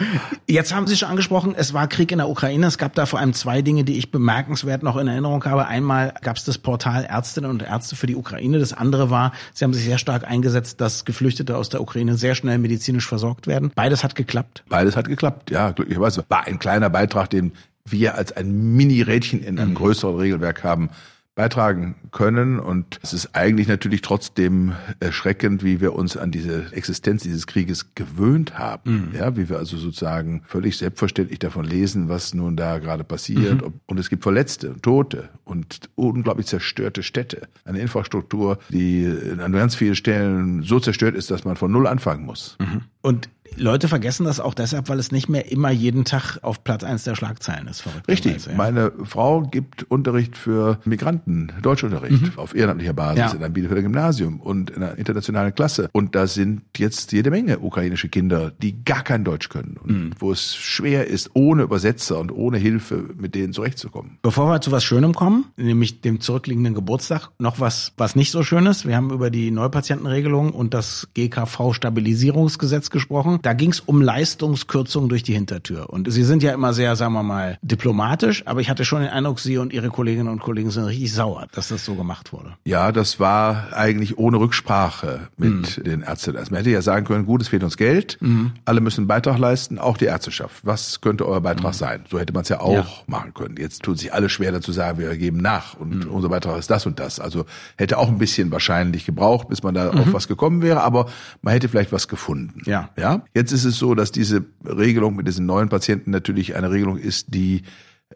jetzt 0.47 0.75
haben 0.75 0.85
Sie 0.85 0.95
schon 0.95 1.09
angesprochen, 1.09 1.55
es 1.57 1.73
war 1.73 1.87
Krieg 1.87 2.11
in 2.11 2.19
der 2.19 2.29
Ukraine. 2.29 2.67
Es 2.67 2.77
gab 2.77 2.93
da 2.93 3.05
vor 3.05 3.19
allem 3.19 3.33
zwei 3.33 3.61
Dinge, 3.61 3.83
die 3.83 3.97
ich 3.97 4.11
bemerkenswert 4.11 4.83
noch 4.83 4.97
in 4.97 5.07
Erinnerung 5.15 5.43
habe. 5.45 5.65
Einmal 5.65 6.13
gab 6.21 6.37
es 6.37 6.45
das 6.45 6.57
Portal 6.57 7.05
Ärztinnen 7.05 7.49
und 7.49 7.61
Ärzte 7.61 7.95
für 7.95 8.07
die 8.07 8.15
Ukraine. 8.15 8.59
Das 8.59 8.73
andere 8.73 9.09
war, 9.09 9.33
sie 9.53 9.63
haben 9.63 9.73
sich 9.73 9.83
sehr 9.83 9.97
stark 9.97 10.25
eingesetzt, 10.25 10.81
dass 10.81 11.05
Geflüchtete 11.05 11.57
aus 11.57 11.69
der 11.69 11.81
Ukraine 11.81 12.15
sehr 12.15 12.35
schnell 12.35 12.57
medizinisch 12.57 13.07
versorgt 13.07 13.47
werden. 13.47 13.71
Beides 13.75 14.03
hat 14.03 14.15
geklappt. 14.15 14.63
Beides 14.69 14.95
hat 14.95 15.07
geklappt, 15.07 15.51
ja, 15.51 15.71
glücklicherweise. 15.71 16.25
War 16.29 16.45
ein 16.45 16.59
kleiner 16.59 16.89
Beitrag, 16.89 17.29
den 17.29 17.53
wir 17.87 18.15
als 18.15 18.31
ein 18.31 18.75
Mini-Rädchen 18.75 19.43
in 19.43 19.59
einem 19.59 19.71
mhm. 19.71 19.75
größeren 19.75 20.15
Regelwerk 20.15 20.63
haben 20.63 20.89
beitragen 21.35 21.95
können. 22.11 22.59
Und 22.59 22.99
es 23.03 23.13
ist 23.13 23.35
eigentlich 23.35 23.67
natürlich 23.67 24.01
trotzdem 24.01 24.73
erschreckend, 25.01 25.63
wie 25.63 25.81
wir 25.81 25.93
uns 25.93 26.15
an 26.15 26.31
diese 26.31 26.71
Existenz 26.71 27.23
dieses 27.23 27.45
Krieges 27.45 27.93
gewöhnt 27.93 28.57
haben. 28.57 29.09
Mhm. 29.09 29.15
Ja, 29.17 29.35
wie 29.35 29.49
wir 29.49 29.57
also 29.57 29.77
sozusagen 29.77 30.43
völlig 30.47 30.77
selbstverständlich 30.77 31.39
davon 31.39 31.65
lesen, 31.65 32.07
was 32.07 32.33
nun 32.33 32.55
da 32.55 32.79
gerade 32.79 33.03
passiert. 33.03 33.61
Mhm. 33.61 33.73
Und 33.85 33.99
es 33.99 34.09
gibt 34.09 34.23
Verletzte, 34.23 34.75
Tote 34.81 35.29
und 35.43 35.89
unglaublich 35.95 36.47
zerstörte 36.47 37.03
Städte. 37.03 37.49
Eine 37.65 37.79
Infrastruktur, 37.79 38.57
die 38.69 39.13
an 39.37 39.51
ganz 39.51 39.75
vielen 39.75 39.95
Stellen 39.95 40.63
so 40.63 40.79
zerstört 40.79 41.15
ist, 41.15 41.29
dass 41.31 41.43
man 41.43 41.57
von 41.57 41.71
Null 41.71 41.87
anfangen 41.87 42.25
muss. 42.25 42.57
Mhm. 42.59 42.81
Und 43.01 43.29
Leute 43.57 43.87
vergessen 43.87 44.25
das 44.25 44.39
auch 44.39 44.53
deshalb, 44.53 44.89
weil 44.89 44.99
es 44.99 45.11
nicht 45.11 45.29
mehr 45.29 45.51
immer 45.51 45.69
jeden 45.69 46.03
Tag 46.03 46.39
auf 46.41 46.63
Platz 46.63 46.83
eins 46.83 47.03
der 47.03 47.15
Schlagzeilen 47.15 47.67
ist. 47.67 47.83
Richtig. 48.07 48.45
Ja. 48.45 48.53
Meine 48.55 48.91
Frau 49.03 49.41
gibt 49.41 49.83
Unterricht 49.89 50.37
für 50.37 50.79
Migranten, 50.85 51.51
Deutschunterricht 51.61 52.21
mhm. 52.21 52.31
auf 52.37 52.55
ehrenamtlicher 52.55 52.93
Basis 52.93 53.19
ja. 53.19 53.31
in 53.31 53.43
einem 53.43 53.53
Bielefelder 53.53 53.83
Gymnasium 53.83 54.39
und 54.39 54.71
in 54.71 54.83
einer 54.83 54.97
internationalen 54.97 55.55
Klasse. 55.55 55.89
Und 55.93 56.15
da 56.15 56.27
sind 56.27 56.63
jetzt 56.77 57.11
jede 57.13 57.31
Menge 57.31 57.59
ukrainische 57.59 58.09
Kinder, 58.09 58.51
die 58.61 58.83
gar 58.83 59.03
kein 59.03 59.23
Deutsch 59.23 59.49
können 59.49 59.77
und 59.81 59.91
mhm. 59.91 60.11
wo 60.19 60.31
es 60.31 60.55
schwer 60.55 61.07
ist, 61.07 61.31
ohne 61.33 61.63
Übersetzer 61.63 62.19
und 62.19 62.31
ohne 62.31 62.57
Hilfe 62.57 63.09
mit 63.17 63.35
denen 63.35 63.53
zurechtzukommen. 63.53 64.17
Bevor 64.21 64.49
wir 64.49 64.61
zu 64.61 64.71
was 64.71 64.83
Schönem 64.83 65.13
kommen, 65.13 65.45
nämlich 65.55 66.01
dem 66.01 66.19
zurückliegenden 66.19 66.73
Geburtstag, 66.73 67.29
noch 67.39 67.59
was, 67.59 67.93
was 67.97 68.15
nicht 68.15 68.31
so 68.31 68.43
schön 68.43 68.65
ist. 68.65 68.85
Wir 68.85 68.95
haben 68.97 69.11
über 69.11 69.29
die 69.29 69.51
Neupatientenregelung 69.51 70.51
und 70.51 70.73
das 70.73 71.07
GKV-Stabilisierungsgesetz 71.13 72.89
gesprochen. 72.89 73.34
Da 73.41 73.53
ging 73.53 73.71
es 73.71 73.79
um 73.79 74.01
Leistungskürzungen 74.01 75.09
durch 75.09 75.23
die 75.23 75.33
Hintertür. 75.33 75.89
Und 75.89 76.11
Sie 76.11 76.23
sind 76.23 76.43
ja 76.43 76.53
immer 76.53 76.73
sehr, 76.73 76.95
sagen 76.95 77.13
wir 77.13 77.23
mal, 77.23 77.57
diplomatisch, 77.61 78.43
aber 78.45 78.61
ich 78.61 78.69
hatte 78.69 78.85
schon 78.85 79.01
den 79.01 79.09
Eindruck, 79.09 79.39
Sie 79.39 79.57
und 79.57 79.73
Ihre 79.73 79.89
Kolleginnen 79.89 80.29
und 80.29 80.39
Kollegen 80.39 80.71
sind 80.71 80.85
richtig 80.85 81.13
sauer, 81.13 81.47
dass 81.51 81.69
das 81.69 81.85
so 81.85 81.95
gemacht 81.95 82.33
wurde. 82.33 82.53
Ja, 82.65 82.91
das 82.91 83.19
war 83.19 83.73
eigentlich 83.73 84.17
ohne 84.17 84.37
Rücksprache 84.37 85.29
mit 85.37 85.77
mhm. 85.77 85.83
den 85.83 86.01
Ärzten. 86.01 86.37
Also 86.37 86.51
man 86.51 86.59
hätte 86.59 86.69
ja 86.69 86.81
sagen 86.81 87.05
können, 87.05 87.25
gut, 87.25 87.41
es 87.41 87.47
fehlt 87.47 87.63
uns 87.63 87.77
Geld, 87.77 88.17
mhm. 88.21 88.53
alle 88.65 88.81
müssen 88.81 89.01
einen 89.01 89.07
Beitrag 89.07 89.37
leisten, 89.37 89.79
auch 89.79 89.97
die 89.97 90.05
Ärzteschaft. 90.05 90.61
Was 90.63 91.01
könnte 91.01 91.27
euer 91.27 91.41
Beitrag 91.41 91.73
mhm. 91.73 91.77
sein? 91.77 92.05
So 92.09 92.19
hätte 92.19 92.33
man 92.33 92.43
es 92.43 92.49
ja 92.49 92.59
auch 92.59 92.73
ja. 92.73 92.87
machen 93.07 93.33
können. 93.33 93.55
Jetzt 93.57 93.83
tun 93.83 93.95
sich 93.95 94.13
alle 94.13 94.29
schwer 94.29 94.51
dazu 94.51 94.71
sagen, 94.71 94.99
wir 94.99 95.15
geben 95.17 95.37
nach 95.37 95.75
und 95.75 96.05
mhm. 96.05 96.11
unser 96.11 96.29
Beitrag 96.29 96.57
ist 96.57 96.69
das 96.69 96.85
und 96.85 96.99
das. 96.99 97.19
Also 97.19 97.45
hätte 97.77 97.97
auch 97.97 98.07
ein 98.07 98.17
bisschen 98.17 98.51
wahrscheinlich 98.51 99.05
gebraucht, 99.05 99.49
bis 99.49 99.63
man 99.63 99.73
da 99.73 99.89
auf 99.89 100.05
mhm. 100.05 100.13
was 100.13 100.27
gekommen 100.27 100.61
wäre, 100.61 100.81
aber 100.81 101.07
man 101.41 101.53
hätte 101.53 101.69
vielleicht 101.69 101.91
was 101.91 102.07
gefunden. 102.07 102.61
Ja. 102.65 102.89
Ja. 102.97 103.24
Jetzt 103.33 103.51
ist 103.51 103.65
es 103.65 103.77
so, 103.77 103.95
dass 103.95 104.11
diese 104.11 104.45
Regelung 104.65 105.15
mit 105.15 105.27
diesen 105.27 105.45
neuen 105.45 105.69
Patienten 105.69 106.11
natürlich 106.11 106.55
eine 106.55 106.71
Regelung 106.71 106.97
ist, 106.97 107.33
die 107.33 107.63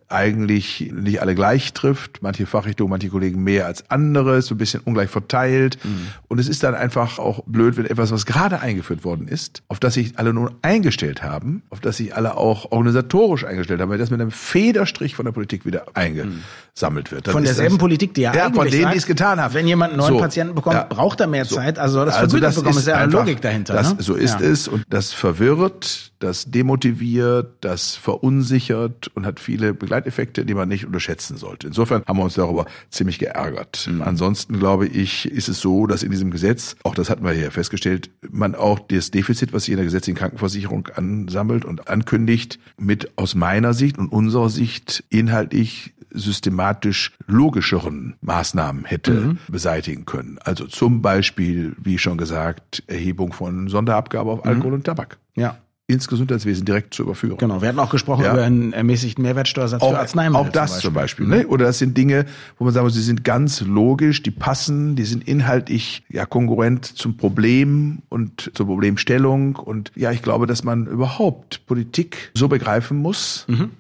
eigentlich 0.08 0.92
nicht 0.94 1.22
alle 1.22 1.36
gleich 1.36 1.74
trifft. 1.74 2.22
Manche 2.22 2.46
Fachrichtungen, 2.46 2.90
manche 2.90 3.10
Kollegen 3.10 3.44
mehr 3.44 3.68
als 3.68 3.90
andere, 3.92 4.42
so 4.42 4.56
ein 4.56 4.58
bisschen 4.58 4.82
ungleich 4.84 5.10
verteilt. 5.10 5.78
Mhm. 5.84 6.08
Und 6.28 6.40
es 6.40 6.48
ist 6.48 6.64
dann 6.64 6.74
einfach 6.74 7.20
auch 7.20 7.44
blöd, 7.46 7.78
wenn 7.78 7.86
etwas, 7.86 8.12
was 8.12 8.26
gerade 8.26 8.60
eingeführt 8.60 9.04
worden 9.04 9.28
ist, 9.28 9.62
auf 9.68 9.80
das 9.80 9.94
sich 9.94 10.18
alle 10.18 10.34
nun 10.34 10.52
eingestellt 10.62 11.22
haben, 11.22 11.62
auf 11.70 11.80
das 11.80 11.98
sich 11.98 12.16
alle 12.16 12.38
auch 12.38 12.72
organisatorisch 12.72 13.46
eingestellt 13.46 13.82
haben, 13.82 13.90
weil 13.90 13.98
das 13.98 14.10
mit 14.10 14.20
einem 14.20 14.32
Federstrich 14.32 15.16
von 15.16 15.26
der 15.26 15.32
Politik 15.32 15.66
wieder 15.66 15.86
eingesammelt 15.94 17.12
wird. 17.12 17.28
Dann 17.28 17.34
von 17.34 17.44
derselben 17.44 17.76
das, 17.76 17.80
Politik, 17.80 18.14
die 18.16 18.22
ja, 18.22 18.34
ja 18.34 18.52
von 18.52 18.68
denen, 18.68 18.92
die 18.92 18.98
es 18.98 19.06
getan 19.06 19.40
haben. 19.40 19.54
Wenn 19.54 19.68
jemand 19.68 19.94
einen 19.94 20.00
neuen 20.00 20.16
so, 20.16 20.20
Patienten 20.20 20.56
bekommt, 20.56 20.76
ja, 20.76 20.84
braucht 20.84 21.20
er 21.20 21.28
mehr 21.28 21.46
so. 21.46 21.56
Zeit. 21.56 21.78
Also 21.78 22.04
das 22.06 22.16
also 22.16 22.40
das 22.40 22.56
bekommen, 22.56 22.72
ist, 22.72 22.78
ist 22.78 22.88
ja 22.88 22.96
eine 22.96 23.12
Logik 23.12 23.42
dahinter. 23.42 23.74
Das, 23.74 23.96
ne? 23.96 24.02
So 24.02 24.16
ist 24.16 24.40
ja. 24.40 24.48
es 24.48 24.68
und 24.68 24.84
das 24.90 25.14
verwirrt, 25.14 26.14
das 26.20 26.46
demotiviert, 26.46 27.58
das 27.62 27.96
verunsichert 27.96 29.10
und 29.16 29.26
hat 29.26 29.40
viele 29.40 29.74
Begleiteffekte, 29.90 30.46
die 30.46 30.54
man 30.54 30.70
nicht 30.70 30.86
unterschätzen 30.86 31.36
sollte. 31.38 31.66
Insofern 31.66 32.04
haben 32.08 32.20
wir 32.20 32.24
uns 32.24 32.36
darüber 32.36 32.66
ziemlich 32.92 33.18
geärgert. 33.18 33.90
Mhm. 33.92 34.04
Ansonsten 34.04 34.60
glaube 34.60 34.86
ich, 34.86 35.30
ist 35.30 35.50
es 35.50 35.60
so, 35.60 35.88
dass 35.88 36.04
in 36.04 36.12
diesem 36.12 36.30
Gesetz, 36.30 36.76
auch 36.84 36.94
das 36.94 37.10
hatten 37.10 37.26
wir 37.26 37.32
hier 37.32 37.50
festgestellt, 37.50 38.12
man 38.30 38.54
auch 38.54 38.80
das 38.80 39.10
Defizit, 39.10 39.52
was 39.52 39.64
sich 39.64 39.72
in 39.72 39.78
der 39.78 39.86
gesetzlichen 39.86 40.18
Krankenversicherung 40.18 40.88
ansammelt 40.94 41.66
und 41.66 41.88
ankündigt, 41.88 42.60
mit 42.78 43.18
aus 43.18 43.34
meiner 43.34 43.74
Sicht 43.74 43.98
und 43.98 44.10
unserer 44.10 44.50
Sicht 44.50 45.04
inhaltlich 45.10 45.96
systematisch 46.12 47.12
logischeren 47.26 48.16
Maßnahmen 48.22 48.86
hätte 48.86 49.12
mhm. 49.12 49.38
beseitigen 49.48 50.06
können. 50.06 50.38
Also 50.44 50.68
zum 50.68 51.02
Beispiel, 51.02 51.76
wie 51.82 51.98
schon 51.98 52.18
gesagt, 52.18 52.84
Erhebung 52.88 53.34
von 53.34 53.68
Sonderabgabe 53.68 54.30
auf 54.32 54.46
Alkohol 54.46 54.72
mhm. 54.72 54.76
und 54.76 54.84
Tabak. 54.84 55.18
Ja. 55.36 55.58
Ins 55.90 56.08
Gesundheitswesen 56.08 56.66
direkt 56.66 56.94
zu 56.94 57.04
überführen. 57.04 57.38
Genau, 57.38 57.62
wir 57.62 57.68
hatten 57.68 57.80
auch 57.80 57.90
gesprochen 57.90 58.24
ja. 58.24 58.34
über 58.34 58.44
einen 58.44 58.74
ermäßigten 58.74 59.24
Mehrwertsteuersatz 59.24 59.82
auch, 59.82 59.92
für 59.92 60.00
Arzneimittel. 60.00 60.48
Auch 60.48 60.50
das 60.50 60.80
zum 60.80 60.94
Beispiel. 60.94 61.26
Zum 61.26 61.32
Beispiel 61.32 61.48
ne? 61.48 61.48
Oder 61.48 61.66
das 61.66 61.80
sind 61.80 61.98
Dinge, 61.98 62.26
wo 62.60 62.66
man 62.66 62.74
sagen 62.74 62.86
muss, 62.86 62.94
sie 62.94 63.02
sind 63.02 63.24
ganz 63.24 63.62
logisch, 63.62 64.22
die 64.22 64.32
passen, 64.32 64.96
die 64.96 65.04
sind 65.04 65.28
inhaltlich 65.28 66.04
ja 66.10 66.28
kongruent 66.28 66.86
zum 66.86 67.18
Problem 67.18 68.00
und 68.10 68.52
zur 68.54 68.68
Problemstellung. 68.68 69.56
Und 69.56 69.92
ja, 69.96 70.12
ich 70.12 70.22
glaube, 70.22 70.46
dass 70.46 70.64
man 70.64 70.86
überhaupt 70.86 71.66
Politik 71.66 72.32
so 72.36 72.48
begreifen 72.48 72.98
muss, 72.98 73.46
mhm 73.48 73.72